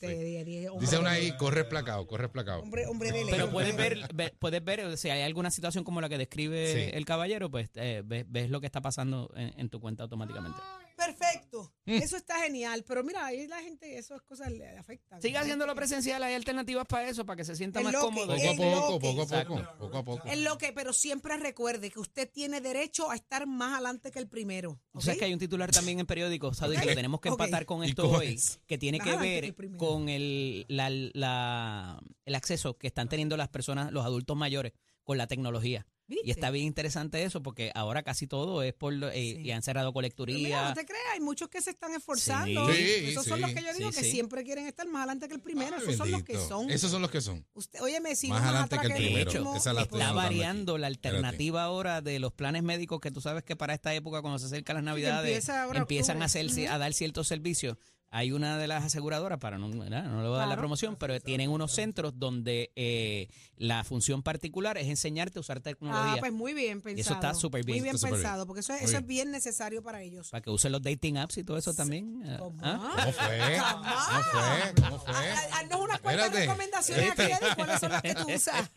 Dice 0.80 0.98
una 0.98 1.10
ahí, 1.10 1.36
corre 1.36 1.64
placado, 1.64 2.06
corre 2.06 2.30
placado. 2.30 2.62
Hombre, 2.62 2.86
hombre 2.86 3.12
de 3.12 3.24
ley. 3.26 3.30
Pero 3.30 3.50
puedes 3.50 3.76
ver, 3.76 4.00
ve- 4.14 4.32
puedes 4.38 4.64
ver 4.64 4.96
si 4.96 5.10
hay 5.10 5.20
alguna 5.22 5.50
situación 5.50 5.84
como 5.84 6.00
la 6.00 6.08
que 6.08 6.16
describe 6.16 6.72
Sí. 6.72 6.90
el 6.96 7.04
caballero, 7.04 7.50
pues 7.50 7.68
eh, 7.74 8.02
ves, 8.02 8.24
ves 8.26 8.48
lo 8.48 8.60
que 8.60 8.66
está 8.66 8.80
pasando 8.80 9.30
en, 9.36 9.52
en 9.60 9.68
tu 9.68 9.78
cuenta 9.78 10.04
automáticamente. 10.04 10.58
Perfecto. 10.96 11.72
Mm. 11.85 11.92
Eso 12.02 12.16
está 12.16 12.40
genial. 12.40 12.85
Pero 12.88 13.04
mira, 13.04 13.24
ahí 13.26 13.46
la 13.46 13.61
gente, 13.61 13.98
esas 13.98 14.22
cosas 14.22 14.50
le 14.50 14.76
afectan. 14.78 15.20
Sigue 15.22 15.38
haciéndolo 15.38 15.74
presencial, 15.74 16.22
hay 16.22 16.35
alternativas 16.35 16.87
para 16.87 17.09
eso, 17.09 17.24
para 17.26 17.37
que 17.37 17.44
se 17.44 17.54
sienta 17.54 17.80
Es 17.80 17.85
más 17.85 17.94
cómodo. 17.96 18.26
Poco 18.26 18.32
a 18.32 18.37
Es 18.37 18.56
poco, 18.56 18.64
lo 18.64 18.98
que- 18.98 19.06
poco 19.09 19.22
a 19.22 19.44
poco, 19.44 19.78
poco 19.78 19.98
a 19.98 20.04
poco. 20.04 20.26
Es 20.28 20.38
lo 20.40 20.59
que, 20.59 20.72
pero 20.72 20.92
siempre 20.92 21.37
recuerde 21.37 21.90
que 21.90 22.00
usted 22.00 22.30
tiene 22.30 22.61
derecho 22.61 23.11
a 23.11 23.14
estar 23.14 23.46
más 23.46 23.74
adelante 23.74 24.11
que 24.11 24.18
el 24.18 24.28
primero. 24.28 24.80
Tú 24.92 25.00
sabes 25.00 25.16
¿ok? 25.16 25.18
que 25.20 25.24
hay 25.26 25.32
un 25.35 25.38
titular 25.38 25.70
también 25.70 26.00
en 26.00 26.06
periódicos, 26.06 26.56
Saudi, 26.56 26.76
que 26.76 26.87
lo 26.87 26.94
tenemos 26.94 27.20
que 27.20 27.28
empatar 27.28 27.66
con 27.66 27.85
¿Y 27.85 27.88
esto 27.90 28.11
hoy, 28.11 28.28
es? 28.35 28.59
que 28.66 28.78
tiene 28.78 28.98
que 28.98 29.16
ver 29.16 29.44
el 29.44 29.76
con 29.76 30.09
el, 30.09 30.64
la- 30.68 30.90
la- 30.90 32.00
el 32.24 32.35
acceso 32.35 32.76
que 32.78 32.87
están 32.87 33.09
teniendo 33.09 33.37
las 33.37 33.48
personas, 33.48 33.92
los 33.92 34.04
adultos 34.04 34.37
mayores, 34.37 34.72
con 35.04 35.18
la 35.18 35.26
tecnología. 35.26 35.87
¿Viste? 36.08 36.24
Y 36.28 36.30
está 36.30 36.50
bien 36.50 36.66
interesante 36.66 37.22
eso, 37.24 37.42
porque 37.42 37.72
ahora 37.74 38.04
casi 38.04 38.28
todo 38.28 38.62
es 38.62 38.72
por, 38.74 38.92
lo- 38.92 39.08
eh, 39.10 39.34
Sí. 39.36 39.40
y 39.42 39.50
han 39.50 39.62
cerrado 39.62 39.92
Pero 39.92 40.00
mira, 40.02 40.14
colecturía. 40.14 40.68
no 40.68 40.74
te 40.74 40.86
creas, 40.86 41.02
hay 41.14 41.20
muchos 41.20 41.48
que 41.48 41.60
se 41.60 41.70
están 41.70 41.92
esforzando. 41.94 42.72
Sí, 42.72 42.80
Esos 43.06 43.26
son 43.26 43.38
sí, 43.38 43.42
los 43.42 43.52
que 43.52 43.62
yo 43.62 43.74
digo 43.74 43.90
sí, 43.90 43.98
que 43.98 44.04
sí. 44.04 44.10
siempre 44.12 44.44
quieren 44.44 44.68
estar 44.68 44.86
más 44.86 45.00
adelante 45.00 45.26
que 45.26 45.34
el 45.34 45.40
primero. 45.40 45.74
Ay, 45.76 45.82
Esos 45.82 45.96
son 45.96 46.10
los 46.12 46.22
que 46.22 46.38
son. 46.38 46.70
Esos 46.70 46.90
son 46.92 47.02
los 47.02 47.10
que 47.10 47.20
son. 47.20 47.44
Usted, 47.54 47.80
óyeme, 47.82 48.14
si 48.14 48.28
Más 48.28 48.40
no 48.40 48.48
adelante 48.50 48.78
que 48.78 48.86
el 48.86 48.92
primero, 48.92 49.30
que 49.32 49.58
esa 49.58 49.72
la 49.72 49.82
estoy 49.82 50.00
Está 50.00 50.12
variando 50.12 50.78
la 50.78 50.86
Espérate. 50.88 51.16
alternativa 51.16 51.64
ahora 51.64 52.00
de 52.02 52.20
los 52.20 52.32
planes 52.32 52.62
médicos 52.62 53.00
que 53.00 53.10
tú 53.10 53.20
sabes 53.20 53.42
que 53.42 53.56
para 53.56 53.74
esta 53.74 53.92
época, 53.92 54.22
cuando 54.22 54.38
se 54.38 54.46
acercan 54.46 54.76
las 54.76 54.84
navidades, 54.84 55.30
empieza 55.30 55.62
ahora 55.64 55.80
empiezan 55.80 56.22
a, 56.22 56.26
hacer, 56.26 56.46
a 56.68 56.78
dar 56.78 56.92
ciertos 56.94 57.26
servicios. 57.26 57.78
Hay 58.10 58.32
una 58.32 58.56
de 58.56 58.66
las 58.68 58.84
aseguradoras, 58.84 59.38
para 59.38 59.58
no, 59.58 59.68
no 59.68 59.84
le 59.84 60.28
voy 60.28 60.36
a 60.36 60.38
dar 60.40 60.48
la 60.48 60.56
promoción, 60.56 60.96
pero 60.96 61.20
tienen 61.20 61.50
unos 61.50 61.72
centros 61.72 62.12
donde 62.18 62.70
eh, 62.76 63.28
la 63.56 63.82
función 63.84 64.22
particular 64.22 64.78
es 64.78 64.86
enseñarte 64.86 65.38
a 65.38 65.40
usar 65.40 65.60
tecnología 65.60 66.14
Ah, 66.14 66.16
pues 66.20 66.32
muy 66.32 66.54
bien 66.54 66.80
pensado. 66.80 66.96
Y 66.98 67.00
eso 67.00 67.14
está 67.14 67.34
súper 67.34 67.64
bien. 67.64 67.78
Muy 67.78 67.82
bien 67.82 67.96
Está 67.96 68.08
pensado, 68.08 68.36
bien. 68.38 68.46
porque 68.46 68.60
eso, 68.60 68.72
eso 68.74 68.96
es 68.98 69.06
bien. 69.06 69.30
necesario 69.32 69.82
para 69.82 70.02
ellos. 70.02 70.30
para 70.30 70.40
que 70.40 70.50
usen 70.50 70.72
los 70.72 70.80
dating 70.82 71.18
apps 71.18 71.36
y 71.38 71.44
todo 71.44 71.58
eso 71.58 71.74
también. 71.74 72.22
eh, 72.24 72.36
¿Cómo? 72.38 72.58
¿ah? 72.62 72.92
¿Cómo 72.96 73.12
fue? 73.12 73.58
¿Cómo 73.58 73.84
fue? 73.84 74.74
¿Cómo 74.82 74.98
fue? 75.00 75.14
Ah, 75.14 75.34
ah, 75.52 75.58
Haznos 75.60 75.80
una 75.80 75.94
Espérate, 75.96 76.22
Espérate. 76.26 76.46
recomendaciones 76.46 77.10
aquí, 77.10 77.22
Eddie, 77.22 77.54
¿cuáles 77.56 77.80
son 77.80 77.90
las 77.92 78.02
que 78.02 78.14
tú 78.14 78.26
usas? 78.34 78.70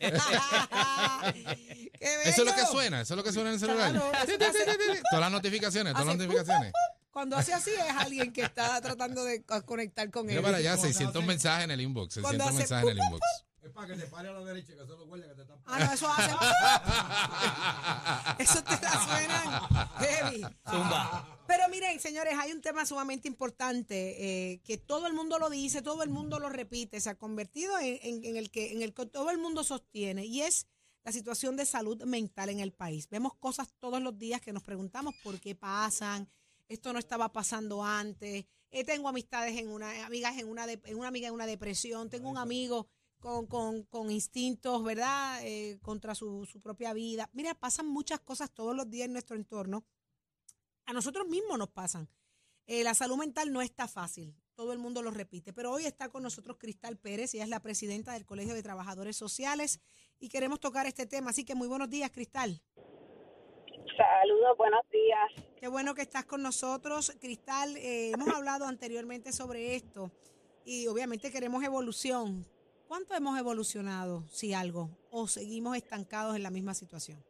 Qué 2.00 2.06
Eso 2.24 2.42
es 2.42 2.46
lo 2.48 2.54
que 2.54 2.66
suena, 2.66 3.00
eso 3.02 3.14
es 3.14 3.16
lo 3.16 3.22
que 3.24 3.32
suena 3.32 3.50
en 3.50 3.54
el 3.54 3.60
celular. 3.60 3.90
Claro, 3.92 4.12
hace- 4.14 4.38
Todas 4.38 5.20
las 5.20 5.30
notificaciones, 5.32 5.92
todas 5.92 6.06
las 6.06 6.16
notificaciones. 6.16 6.72
Cuando 7.10 7.36
hace 7.36 7.52
así 7.52 7.70
es 7.70 7.96
alguien 7.96 8.32
que 8.32 8.42
está 8.42 8.80
tratando 8.80 9.24
de 9.24 9.42
co- 9.44 9.62
conectar 9.64 10.08
con 10.10 10.26
él. 10.30 10.36
Mira 10.36 10.42
para 10.42 10.58
allá, 10.58 10.76
600 10.76 11.24
mensajes 11.24 11.64
en 11.64 11.70
el 11.72 11.80
inbox, 11.80 12.18
Cuando 12.20 12.44
600 12.44 12.48
hace 12.48 12.58
mensajes 12.58 12.90
en 12.90 12.98
el 12.98 13.04
inbox. 13.04 13.22
Es 13.62 13.70
para 13.72 13.86
que 13.88 13.94
te 13.94 14.06
pare 14.06 14.28
a 14.28 14.32
la 14.32 14.40
derecha, 14.44 14.68
que 14.74 14.82
eso 14.82 14.96
lo 14.96 15.04
huele 15.04 15.28
que 15.28 15.34
te 15.34 15.42
están 15.42 15.58
Ah, 15.66 15.78
no, 15.80 15.92
eso 15.92 16.08
hace. 16.10 16.30
Eso 18.38 18.62
te 18.64 18.72
la 18.80 19.04
suenan 19.04 19.60
heavy. 19.98 20.42
Pero 21.46 21.68
miren, 21.68 22.00
señores, 22.00 22.34
hay 22.38 22.52
un 22.52 22.60
tema 22.62 22.86
sumamente 22.86 23.28
importante 23.28 24.52
eh, 24.52 24.60
que 24.64 24.78
todo 24.78 25.06
el 25.06 25.12
mundo 25.12 25.38
lo 25.38 25.50
dice, 25.50 25.82
todo 25.82 26.02
el 26.02 26.08
mundo 26.08 26.38
lo 26.38 26.48
repite, 26.48 27.00
se 27.00 27.10
ha 27.10 27.16
convertido 27.18 27.78
en, 27.78 27.98
en- 28.02 28.24
en 28.24 28.36
el 28.36 28.50
que 28.50 28.72
en 28.72 28.82
el 28.82 28.94
que 28.94 29.06
todo 29.06 29.30
el 29.30 29.38
mundo 29.38 29.62
sostiene 29.64 30.24
y 30.24 30.42
es 30.42 30.66
la 31.04 31.12
situación 31.12 31.56
de 31.56 31.66
salud 31.66 32.02
mental 32.04 32.48
en 32.50 32.60
el 32.60 32.72
país. 32.72 33.08
Vemos 33.10 33.34
cosas 33.34 33.68
todos 33.78 34.00
los 34.00 34.16
días 34.18 34.40
que 34.40 34.52
nos 34.52 34.62
preguntamos 34.62 35.14
por 35.22 35.38
qué 35.40 35.54
pasan. 35.54 36.28
Esto 36.70 36.92
no 36.92 37.00
estaba 37.00 37.32
pasando 37.32 37.82
antes. 37.84 38.46
Eh, 38.70 38.84
tengo 38.84 39.08
amistades 39.08 39.58
en 39.58 39.68
una 39.68 40.06
amigas 40.06 40.38
en 40.38 40.48
una 40.48 40.68
de- 40.68 40.80
en 40.84 40.96
una 40.96 41.08
amiga 41.08 41.26
en 41.26 41.34
una 41.34 41.46
depresión. 41.46 42.08
Tengo 42.08 42.30
un 42.30 42.38
amigo 42.38 42.86
con, 43.18 43.46
con, 43.48 43.82
con 43.82 44.10
instintos, 44.12 44.82
¿verdad? 44.84 45.40
Eh, 45.42 45.80
contra 45.82 46.14
su, 46.14 46.46
su 46.46 46.60
propia 46.60 46.92
vida. 46.92 47.28
Mira, 47.32 47.54
pasan 47.54 47.88
muchas 47.88 48.20
cosas 48.20 48.52
todos 48.52 48.74
los 48.76 48.88
días 48.88 49.06
en 49.06 49.12
nuestro 49.12 49.34
entorno. 49.34 49.84
A 50.86 50.92
nosotros 50.92 51.26
mismos 51.26 51.58
nos 51.58 51.70
pasan. 51.70 52.08
Eh, 52.66 52.84
la 52.84 52.94
salud 52.94 53.16
mental 53.16 53.52
no 53.52 53.62
está 53.62 53.88
fácil, 53.88 54.36
todo 54.54 54.72
el 54.72 54.78
mundo 54.78 55.02
lo 55.02 55.10
repite, 55.10 55.52
pero 55.52 55.72
hoy 55.72 55.86
está 55.86 56.08
con 56.08 56.22
nosotros 56.22 56.56
Cristal 56.56 56.96
Pérez, 56.96 57.34
ella 57.34 57.42
es 57.42 57.50
la 57.50 57.60
presidenta 57.60 58.12
del 58.12 58.24
Colegio 58.24 58.54
de 58.54 58.62
Trabajadores 58.62 59.16
Sociales 59.16 59.80
y 60.20 60.28
queremos 60.28 60.60
tocar 60.60 60.86
este 60.86 61.04
tema. 61.04 61.30
Así 61.30 61.44
que 61.44 61.56
muy 61.56 61.66
buenos 61.66 61.90
días, 61.90 62.12
Cristal. 62.12 62.62
Saludos, 63.96 64.56
buenos 64.56 64.88
días. 64.90 65.30
Qué 65.58 65.68
bueno 65.68 65.94
que 65.94 66.02
estás 66.02 66.24
con 66.24 66.42
nosotros. 66.42 67.16
Cristal, 67.20 67.76
eh, 67.76 68.12
hemos 68.12 68.28
hablado 68.34 68.66
anteriormente 68.66 69.32
sobre 69.32 69.74
esto 69.74 70.10
y 70.64 70.86
obviamente 70.86 71.30
queremos 71.30 71.62
evolución. 71.64 72.46
¿Cuánto 72.88 73.14
hemos 73.14 73.38
evolucionado, 73.38 74.24
si 74.28 74.52
algo, 74.52 74.90
o 75.10 75.28
seguimos 75.28 75.76
estancados 75.76 76.34
en 76.34 76.42
la 76.42 76.50
misma 76.50 76.74
situación? 76.74 77.22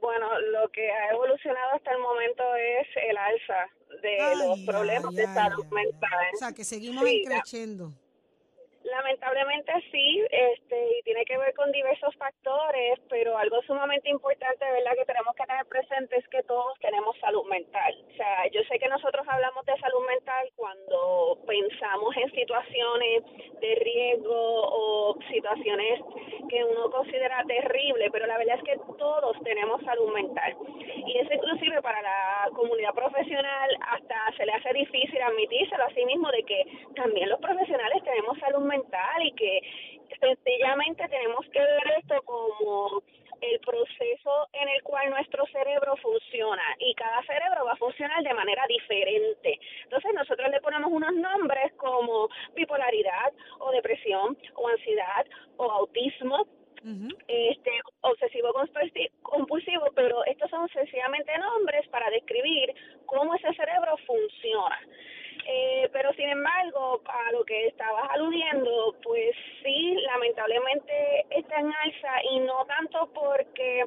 Bueno, 0.00 0.26
lo 0.40 0.68
que 0.70 0.90
ha 0.90 1.10
evolucionado 1.10 1.74
hasta 1.74 1.92
el 1.92 1.98
momento 1.98 2.42
es 2.56 2.86
el 3.08 3.16
alza 3.18 3.68
de 4.00 4.20
Ay, 4.20 4.38
los 4.38 4.60
problemas 4.60 5.10
ay, 5.10 5.16
de 5.16 5.26
salud 5.26 5.64
ay, 5.64 5.84
mental. 5.84 6.26
O 6.32 6.36
sea, 6.38 6.52
que 6.52 6.64
seguimos 6.64 7.04
Sí, 7.04 7.22
increciendo. 7.22 7.92
Lamentablemente 9.12 9.72
sí, 9.90 10.24
este, 10.30 10.98
y 10.98 11.02
tiene 11.02 11.26
que 11.26 11.36
ver 11.36 11.52
con 11.52 11.70
diversos 11.70 12.16
factores, 12.16 12.98
pero 13.10 13.36
algo 13.36 13.60
sumamente 13.62 14.08
importante, 14.08 14.64
¿verdad?, 14.64 14.92
que 14.96 15.04
tenemos 15.04 15.34
que 15.36 15.44
tener 15.44 15.66
presente 15.66 16.16
es 16.16 16.26
que 16.28 16.42
todos 16.44 16.78
tenemos 16.80 17.14
salud 17.18 17.44
mental. 17.44 17.94
O 18.10 18.16
sea, 18.16 18.46
yo 18.48 18.62
sé 18.70 18.78
que 18.78 18.88
nosotros 18.88 19.26
hablamos 19.28 19.66
de 19.66 19.76
salud 19.76 20.06
mental 20.08 20.48
cuando 20.56 21.38
pensamos 21.46 22.16
en 22.16 22.30
situaciones 22.30 23.22
de 23.60 23.74
riesgo 23.84 24.32
o 24.32 25.18
situaciones 25.30 26.00
que 26.48 26.64
uno 26.64 26.90
considera 26.90 27.44
terrible, 27.44 28.10
pero 28.10 28.26
la 28.26 28.38
verdad 28.38 28.56
es 28.56 28.64
que 28.64 28.80
todos 28.96 29.36
tenemos 29.44 29.82
salud 29.82 30.10
mental. 30.14 30.56
Y 31.06 31.18
eso 31.18 31.34
inclusive 31.34 31.82
para 31.82 32.00
la 32.00 32.48
comunidad 32.54 32.94
profesional 32.94 33.76
hasta 33.90 34.16
se 34.38 34.46
le 34.46 34.52
hace 34.52 34.72
difícil 34.72 35.20
admitírselo 35.20 35.84
a 35.84 35.94
sí 35.94 36.04
mismo 36.06 36.30
de 36.30 36.42
que 36.44 36.64
también 36.94 37.28
los 37.28 37.40
profesionales 37.40 38.02
tenemos 38.04 38.38
salud 38.38 38.60
mental 38.60 39.01
y 39.22 39.32
que 39.32 39.60
sencillamente 40.20 41.08
tenemos 41.08 41.44
que 41.50 41.60
ver 41.60 41.94
esto 41.98 42.22
como 42.22 43.02
el 43.40 43.58
proceso 43.60 44.48
en 44.52 44.68
el 44.68 44.82
cual 44.84 45.10
nuestro 45.10 45.44
cerebro 45.46 45.96
funciona 45.96 46.62
y 46.78 46.94
cada 46.94 47.22
cerebro 47.24 47.64
va 47.64 47.72
a 47.72 47.76
funcionar 47.76 48.22
de 48.22 48.34
manera 48.34 48.64
diferente. 48.68 49.58
Entonces 49.82 50.12
nosotros 50.14 50.48
le 50.50 50.60
ponemos 50.60 50.90
unos 50.92 51.12
nombres 51.14 51.72
como 51.76 52.28
bipolaridad 52.54 53.32
o 53.58 53.72
depresión 53.72 54.38
o 54.54 54.68
ansiedad 54.68 55.26
o 55.56 55.64
autismo 55.70 56.46
este 57.28 57.70
obsesivo 58.00 58.52
compulsi- 58.52 59.10
compulsivo, 59.22 59.86
pero 59.94 60.24
estos 60.24 60.50
son 60.50 60.68
sencillamente 60.70 61.36
nombres 61.38 61.86
para 61.88 62.10
describir 62.10 62.74
cómo 63.06 63.34
ese 63.36 63.52
cerebro 63.54 63.96
funciona. 64.06 64.78
Eh, 65.46 65.88
pero 65.92 66.12
sin 66.14 66.28
embargo, 66.28 67.02
a 67.06 67.32
lo 67.32 67.44
que 67.44 67.66
estabas 67.66 68.10
aludiendo, 68.10 68.94
pues 69.02 69.34
sí, 69.62 69.96
lamentablemente 70.06 71.26
está 71.30 71.60
en 71.60 71.72
alza 71.72 72.22
y 72.30 72.40
no 72.40 72.64
tanto 72.66 73.10
porque 73.12 73.86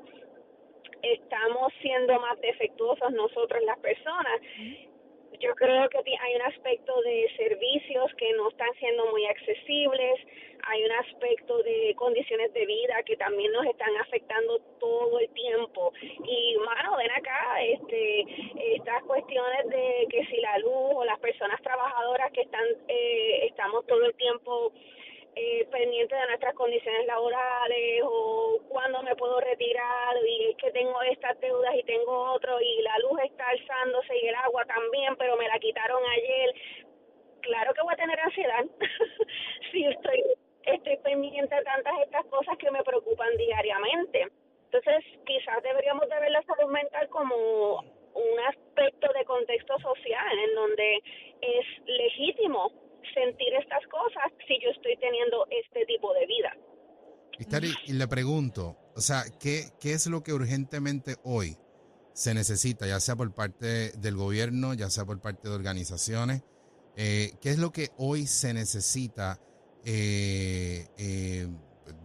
estamos 1.01 1.71
siendo 1.81 2.19
más 2.19 2.39
defectuosos 2.41 3.11
nosotros 3.11 3.63
las 3.63 3.77
personas. 3.79 4.41
Yo 5.39 5.53
creo 5.55 5.89
que 5.89 5.97
hay 5.97 6.35
un 6.35 6.41
aspecto 6.41 7.01
de 7.01 7.29
servicios 7.35 8.13
que 8.17 8.31
no 8.33 8.49
están 8.49 8.73
siendo 8.79 9.05
muy 9.11 9.25
accesibles, 9.25 10.19
hay 10.67 10.83
un 10.83 10.91
aspecto 10.91 11.61
de 11.63 11.93
condiciones 11.95 12.51
de 12.53 12.65
vida 12.65 13.03
que 13.03 13.15
también 13.17 13.51
nos 13.51 13.65
están 13.65 13.95
afectando 13.97 14.59
todo 14.79 15.19
el 15.19 15.29
tiempo. 15.29 15.93
Y, 16.01 16.57
mano, 16.65 16.97
ven 16.97 17.11
acá, 17.11 17.63
este, 17.63 18.25
estas 18.75 19.03
cuestiones 19.03 19.69
de 19.69 20.07
que 20.09 20.25
si 20.25 20.37
la 20.37 20.57
luz 20.59 20.93
o 20.95 21.05
las 21.05 21.19
personas 21.19 21.61
trabajadoras 21.61 22.31
que 22.31 22.41
están, 22.41 22.65
eh, 22.87 23.45
estamos 23.47 23.85
todo 23.85 24.05
el 24.05 24.15
tiempo 24.15 24.73
eh, 25.35 25.67
pendiente 25.69 26.15
de 26.15 26.27
nuestras 26.27 26.53
condiciones 26.55 27.05
laborales 27.05 28.01
o 28.05 28.59
cuándo 28.69 29.03
me 29.03 29.15
puedo 29.15 29.39
retirar 29.41 30.15
y 30.25 30.51
es 30.51 30.57
que 30.57 30.71
tengo 30.71 31.01
estas 31.03 31.39
deudas 31.41 31.75
y 31.75 31.83
tengo 31.83 32.31
otro 32.31 32.59
y 32.61 32.81
la 32.81 32.97
luz 32.99 33.19
está 33.25 33.47
alzándose 33.49 34.17
y 34.17 34.27
el 34.27 34.35
agua 34.35 34.63
también, 34.65 35.15
pero 35.17 35.35
me 35.35 35.47
la 35.47 35.59
quitaron 35.59 36.01
ayer. 36.05 36.55
Claro 37.41 37.73
que 37.73 37.81
voy 37.81 37.93
a 37.93 37.97
tener 37.97 38.19
ansiedad 38.19 38.65
si 39.71 39.85
estoy 39.85 40.23
estoy 40.63 40.97
pendiente 40.97 41.53
de 41.53 41.63
tantas 41.63 41.93
estas 42.01 42.25
cosas 42.25 42.57
que 42.57 42.71
me 42.71 42.83
preocupan 42.83 43.35
diariamente. 43.37 44.27
Entonces, 44.71 45.03
quizás 45.25 45.61
deberíamos 45.63 46.09
de 46.09 46.19
ver 46.19 46.31
la 46.31 46.41
salud 46.43 46.71
mental 46.71 47.07
como 47.09 47.83
un 48.15 48.39
aspecto 48.47 49.11
de 49.13 49.25
contexto 49.25 49.77
social 49.79 50.39
en 50.39 50.55
donde 50.55 51.01
es 51.41 51.65
legítimo 51.85 52.71
sentir 53.15 53.51
estas 53.59 53.81
cosas 53.89 54.29
si 54.47 54.53
yo 54.63 54.69
estoy 54.69 54.95
teniendo 54.97 55.47
este 55.49 55.85
tipo 55.87 56.13
de 56.13 56.25
vida. 56.27 56.51
Y- 57.87 57.93
le 57.93 58.07
pregunto, 58.07 58.77
o 58.95 59.01
sea, 59.01 59.23
¿qué, 59.39 59.69
¿qué 59.79 59.93
es 59.93 60.05
lo 60.07 60.21
que 60.21 60.33
urgentemente 60.33 61.15
hoy 61.23 61.57
se 62.13 62.33
necesita, 62.33 62.85
ya 62.87 62.99
sea 62.99 63.15
por 63.15 63.33
parte 63.33 63.91
del 63.97 64.15
gobierno, 64.15 64.73
ya 64.73 64.89
sea 64.89 65.03
por 65.05 65.19
parte 65.19 65.49
de 65.49 65.55
organizaciones? 65.55 66.43
Eh, 66.95 67.31
¿Qué 67.41 67.49
es 67.49 67.57
lo 67.57 67.71
que 67.71 67.89
hoy 67.97 68.27
se 68.27 68.53
necesita, 68.53 69.39
eh, 69.83 70.87
eh, 70.97 71.47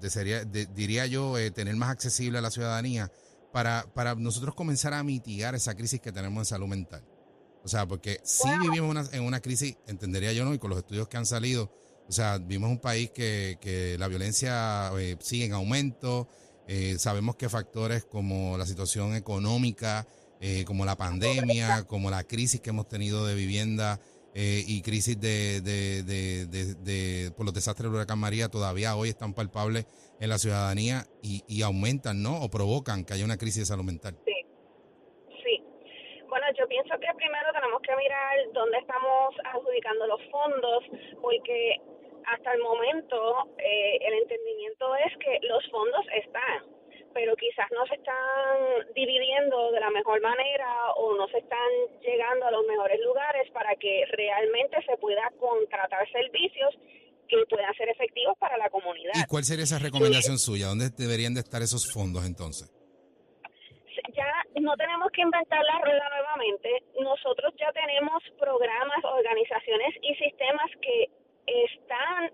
desearía- 0.01 0.45
de- 0.45 0.67
diría 0.67 1.07
yo, 1.07 1.39
eh, 1.39 1.51
tener 1.51 1.77
más 1.77 1.91
accesible 1.91 2.39
a 2.39 2.41
la 2.41 2.51
ciudadanía 2.51 3.11
para, 3.53 3.85
para 3.95 4.15
nosotros 4.17 4.55
comenzar 4.55 4.95
a 4.95 5.03
mitigar 5.05 5.55
esa 5.55 5.75
crisis 5.77 6.01
que 6.01 6.11
tenemos 6.13 6.39
en 6.41 6.45
salud 6.45 6.67
mental? 6.69 7.05
O 7.63 7.69
sea, 7.69 7.87
porque 7.87 8.21
sí 8.25 8.49
vivimos 8.63 8.91
una- 8.91 9.09
en 9.13 9.23
una 9.23 9.41
crisis, 9.41 9.77
entendería 9.87 10.33
yo, 10.33 10.45
¿no? 10.45 10.55
Y 10.55 10.59
con 10.59 10.71
los 10.71 10.79
estudios 10.79 11.09
que 11.09 11.17
han 11.19 11.27
salido, 11.27 11.71
o 12.09 12.13
sea, 12.13 12.39
vivimos 12.39 12.71
un 12.71 12.79
país 12.81 13.11
que, 13.11 13.59
que 13.61 13.97
la 13.99 14.09
violencia 14.09 14.91
eh, 14.99 15.17
sigue 15.21 15.45
en 15.47 15.53
aumento. 15.53 16.29
eh, 16.73 16.97
sabemos 17.01 17.35
que 17.35 17.49
factores 17.49 18.05
como 18.05 18.57
la 18.57 18.65
situación 18.65 19.17
económica, 19.17 20.07
eh, 20.41 20.65
como 20.65 20.85
la 20.85 20.97
pandemia, 20.97 21.83
como 21.85 22.11
la 22.11 22.23
crisis 22.23 22.61
que 22.61 22.71
hemos 22.71 22.87
tenido 22.89 23.27
de 23.27 23.35
vivienda 23.35 23.99
eh, 24.35 24.63
y 24.69 24.81
crisis 24.83 25.19
de, 25.21 25.61
de, 25.63 26.05
de, 26.05 26.47
de- 26.47 26.75
de- 26.77 27.33
por 27.33 27.45
los 27.45 27.53
desastres 27.53 27.87
del 27.91 27.95
huracán 27.97 28.21
María 28.21 28.49
todavía 28.49 28.95
hoy 28.95 29.09
están 29.09 29.35
palpables 29.35 29.87
en 30.21 30.29
la 30.29 30.39
ciudadanía 30.39 31.09
y, 31.23 31.43
y 31.49 31.63
aumentan, 31.63 32.23
¿no? 32.23 32.41
O 32.41 32.49
provocan 32.49 33.05
que 33.05 33.15
haya 33.15 33.25
una 33.25 33.37
crisis 33.37 33.63
de 33.63 33.67
salud 33.67 33.83
mental. 33.85 34.17
Pienso 36.91 37.07
que 37.07 37.15
primero 37.19 37.47
tenemos 37.53 37.81
que 37.83 37.95
mirar 37.95 38.35
dónde 38.53 38.79
estamos 38.79 39.35
adjudicando 39.45 40.09
los 40.09 40.21
fondos, 40.29 40.83
porque 41.23 41.77
hasta 42.27 42.53
el 42.53 42.61
momento 42.63 43.47
eh, 43.59 43.99
el 44.01 44.15
entendimiento 44.15 44.97
es 44.97 45.17
que 45.19 45.39
los 45.47 45.63
fondos 45.71 46.05
están, 46.13 46.67
pero 47.15 47.37
quizás 47.37 47.71
no 47.71 47.87
se 47.87 47.95
están 47.95 48.91
dividiendo 48.97 49.71
de 49.71 49.79
la 49.79 49.91
mejor 49.91 50.21
manera 50.21 50.91
o 50.97 51.15
no 51.15 51.29
se 51.29 51.39
están 51.39 51.71
llegando 52.03 52.47
a 52.47 52.51
los 52.51 52.67
mejores 52.67 52.99
lugares 53.03 53.49
para 53.53 53.77
que 53.77 54.05
realmente 54.11 54.83
se 54.83 54.97
pueda 54.97 55.31
contratar 55.39 56.11
servicios 56.11 56.75
que 57.29 57.37
puedan 57.49 57.73
ser 57.75 57.89
efectivos 57.89 58.37
para 58.39 58.57
la 58.59 58.69
comunidad. 58.69 59.13
¿Y 59.15 59.27
cuál 59.29 59.45
sería 59.45 59.63
esa 59.63 59.79
recomendación 59.79 60.39
suya? 60.41 60.67
¿Dónde 60.67 60.91
deberían 60.91 61.35
de 61.35 61.41
estar 61.41 61.63
esos 61.63 61.93
fondos 61.93 62.27
entonces? 62.27 62.69
ya 64.15 64.40
no 64.61 64.77
tenemos 64.77 65.11
que 65.13 65.23
inventar 65.23 65.65
la 65.65 65.79
rueda 65.79 66.09
nuevamente. 66.11 66.83
Nosotros 67.01 67.55
ya 67.59 67.73
tenemos 67.73 68.23
programas, 68.39 69.05
organizaciones 69.05 69.95
y 70.03 70.15
sistemas 70.17 70.71
que 70.81 71.09
están 71.47 72.31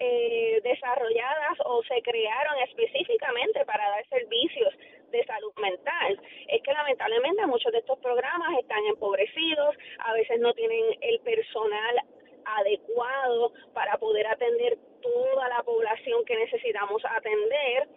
eh, 0.00 0.60
desarrolladas 0.62 1.58
o 1.64 1.82
se 1.82 2.00
crearon 2.02 2.58
específicamente 2.68 3.64
para 3.64 3.88
dar 3.90 4.06
servicios 4.08 4.74
de 5.10 5.24
salud 5.24 5.52
mental. 5.60 6.20
Es 6.48 6.62
que 6.62 6.72
lamentablemente 6.72 7.46
muchos 7.46 7.72
de 7.72 7.78
estos 7.78 7.98
programas 7.98 8.58
están 8.58 8.84
empobrecidos, 8.86 9.76
a 9.98 10.12
veces 10.12 10.40
no 10.40 10.52
tienen 10.54 10.84
el 11.00 11.20
personal 11.20 12.00
adecuado 12.44 13.52
para 13.74 13.98
poder 13.98 14.26
atender 14.26 14.78
toda 15.02 15.48
la 15.48 15.62
población 15.62 16.24
que 16.24 16.36
necesitamos 16.36 17.02
atender. 17.04 17.88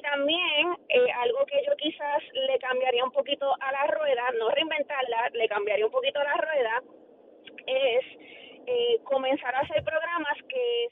Y 0.00 0.02
también 0.02 0.76
eh, 0.88 1.12
algo 1.12 1.44
que 1.44 1.60
yo 1.66 1.76
quizás 1.76 2.22
le 2.32 2.58
cambiaría 2.58 3.04
un 3.04 3.12
poquito 3.12 3.54
a 3.60 3.72
la 3.72 3.86
rueda, 3.88 4.22
no 4.38 4.48
reinventarla, 4.48 5.28
le 5.34 5.46
cambiaría 5.46 5.84
un 5.84 5.92
poquito 5.92 6.20
a 6.20 6.24
la 6.24 6.34
rueda, 6.36 6.82
es 7.66 8.04
eh, 8.66 8.98
comenzar 9.04 9.54
a 9.54 9.60
hacer 9.60 9.84
programas 9.84 10.38
que 10.48 10.88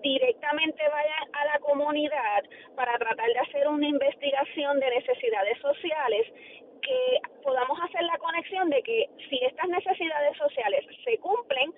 directamente 0.00 0.80
vayan 0.88 1.28
a 1.32 1.44
la 1.46 1.58
comunidad 1.58 2.44
para 2.76 2.96
tratar 2.98 3.26
de 3.26 3.38
hacer 3.40 3.66
una 3.66 3.88
investigación 3.88 4.78
de 4.78 4.90
necesidades 4.90 5.58
sociales 5.58 6.26
que 6.82 7.20
podamos 7.42 7.80
hacer 7.82 8.02
la 8.04 8.18
conexión 8.18 8.70
de 8.70 8.80
que 8.84 9.08
si 9.28 9.44
estas 9.44 9.68
necesidades 9.70 10.36
sociales 10.36 10.86
se 11.04 11.18
cumplen, 11.18 11.74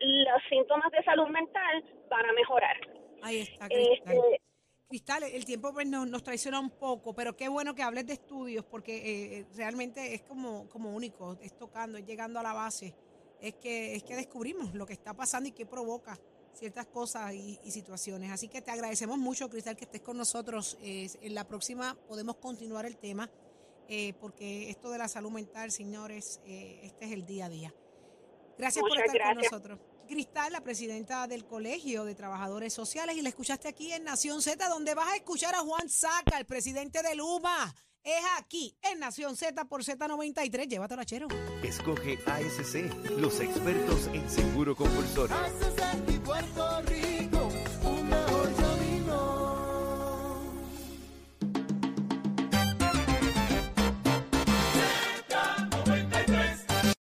los 0.00 0.42
síntomas 0.48 0.90
de 0.90 1.02
salud 1.04 1.28
mental 1.28 1.84
van 2.10 2.26
a 2.26 2.32
mejorar. 2.32 2.76
Ahí 3.22 3.42
está, 3.42 3.68
Cristal. 3.68 4.16
Este, 4.16 4.48
Cristal, 4.88 5.22
el 5.24 5.44
tiempo 5.44 5.72
pues, 5.72 5.86
nos, 5.86 6.08
nos 6.08 6.22
traiciona 6.22 6.58
un 6.58 6.70
poco, 6.70 7.14
pero 7.14 7.36
qué 7.36 7.48
bueno 7.48 7.74
que 7.74 7.82
hables 7.82 8.06
de 8.06 8.14
estudios, 8.14 8.64
porque 8.64 9.40
eh, 9.40 9.46
realmente 9.54 10.14
es 10.14 10.22
como, 10.22 10.66
como 10.70 10.94
único, 10.94 11.36
es 11.42 11.56
tocando, 11.58 11.98
es 11.98 12.06
llegando 12.06 12.40
a 12.40 12.42
la 12.42 12.54
base, 12.54 12.94
es 13.40 13.54
que, 13.56 13.94
es 13.94 14.02
que 14.02 14.16
descubrimos 14.16 14.74
lo 14.74 14.86
que 14.86 14.94
está 14.94 15.12
pasando 15.14 15.48
y 15.48 15.52
qué 15.52 15.66
provoca 15.66 16.18
ciertas 16.54 16.86
cosas 16.86 17.32
y, 17.34 17.58
y 17.62 17.70
situaciones. 17.70 18.30
Así 18.30 18.48
que 18.48 18.60
te 18.60 18.70
agradecemos 18.70 19.18
mucho, 19.18 19.48
Cristal, 19.48 19.76
que 19.76 19.84
estés 19.84 20.00
con 20.00 20.16
nosotros. 20.16 20.76
Eh, 20.82 21.08
en 21.20 21.34
la 21.34 21.46
próxima 21.46 21.96
podemos 22.08 22.36
continuar 22.36 22.84
el 22.86 22.96
tema, 22.96 23.30
eh, 23.88 24.14
porque 24.20 24.70
esto 24.70 24.90
de 24.90 24.98
la 24.98 25.08
salud 25.08 25.30
mental, 25.30 25.70
señores, 25.70 26.40
eh, 26.46 26.80
este 26.82 27.06
es 27.06 27.12
el 27.12 27.26
día 27.26 27.46
a 27.46 27.48
día. 27.48 27.74
Gracias 28.58 28.82
por 28.82 28.98
estar 28.98 29.34
con 29.34 29.42
nosotros. 29.42 29.78
Cristal, 30.08 30.52
la 30.52 30.62
presidenta 30.62 31.28
del 31.28 31.44
Colegio 31.44 32.04
de 32.04 32.14
Trabajadores 32.14 32.72
Sociales, 32.72 33.16
y 33.16 33.22
la 33.22 33.28
escuchaste 33.28 33.68
aquí 33.68 33.92
en 33.92 34.04
Nación 34.04 34.42
Z, 34.42 34.68
donde 34.68 34.94
vas 34.94 35.08
a 35.08 35.16
escuchar 35.16 35.54
a 35.54 35.60
Juan 35.60 35.88
Saca, 35.88 36.38
el 36.38 36.46
presidente 36.46 37.02
de 37.02 37.14
Luma. 37.14 37.74
Es 38.02 38.24
aquí, 38.38 38.74
en 38.82 39.00
Nación 39.00 39.36
Z 39.36 39.66
por 39.66 39.84
Z93. 39.84 40.66
Llévatelo, 40.66 41.04
chero. 41.04 41.28
Escoge 41.62 42.18
ASC, 42.26 43.10
los 43.18 43.38
expertos 43.40 44.08
en 44.14 44.28
seguro 44.30 44.74
compulsorio. 44.74 45.36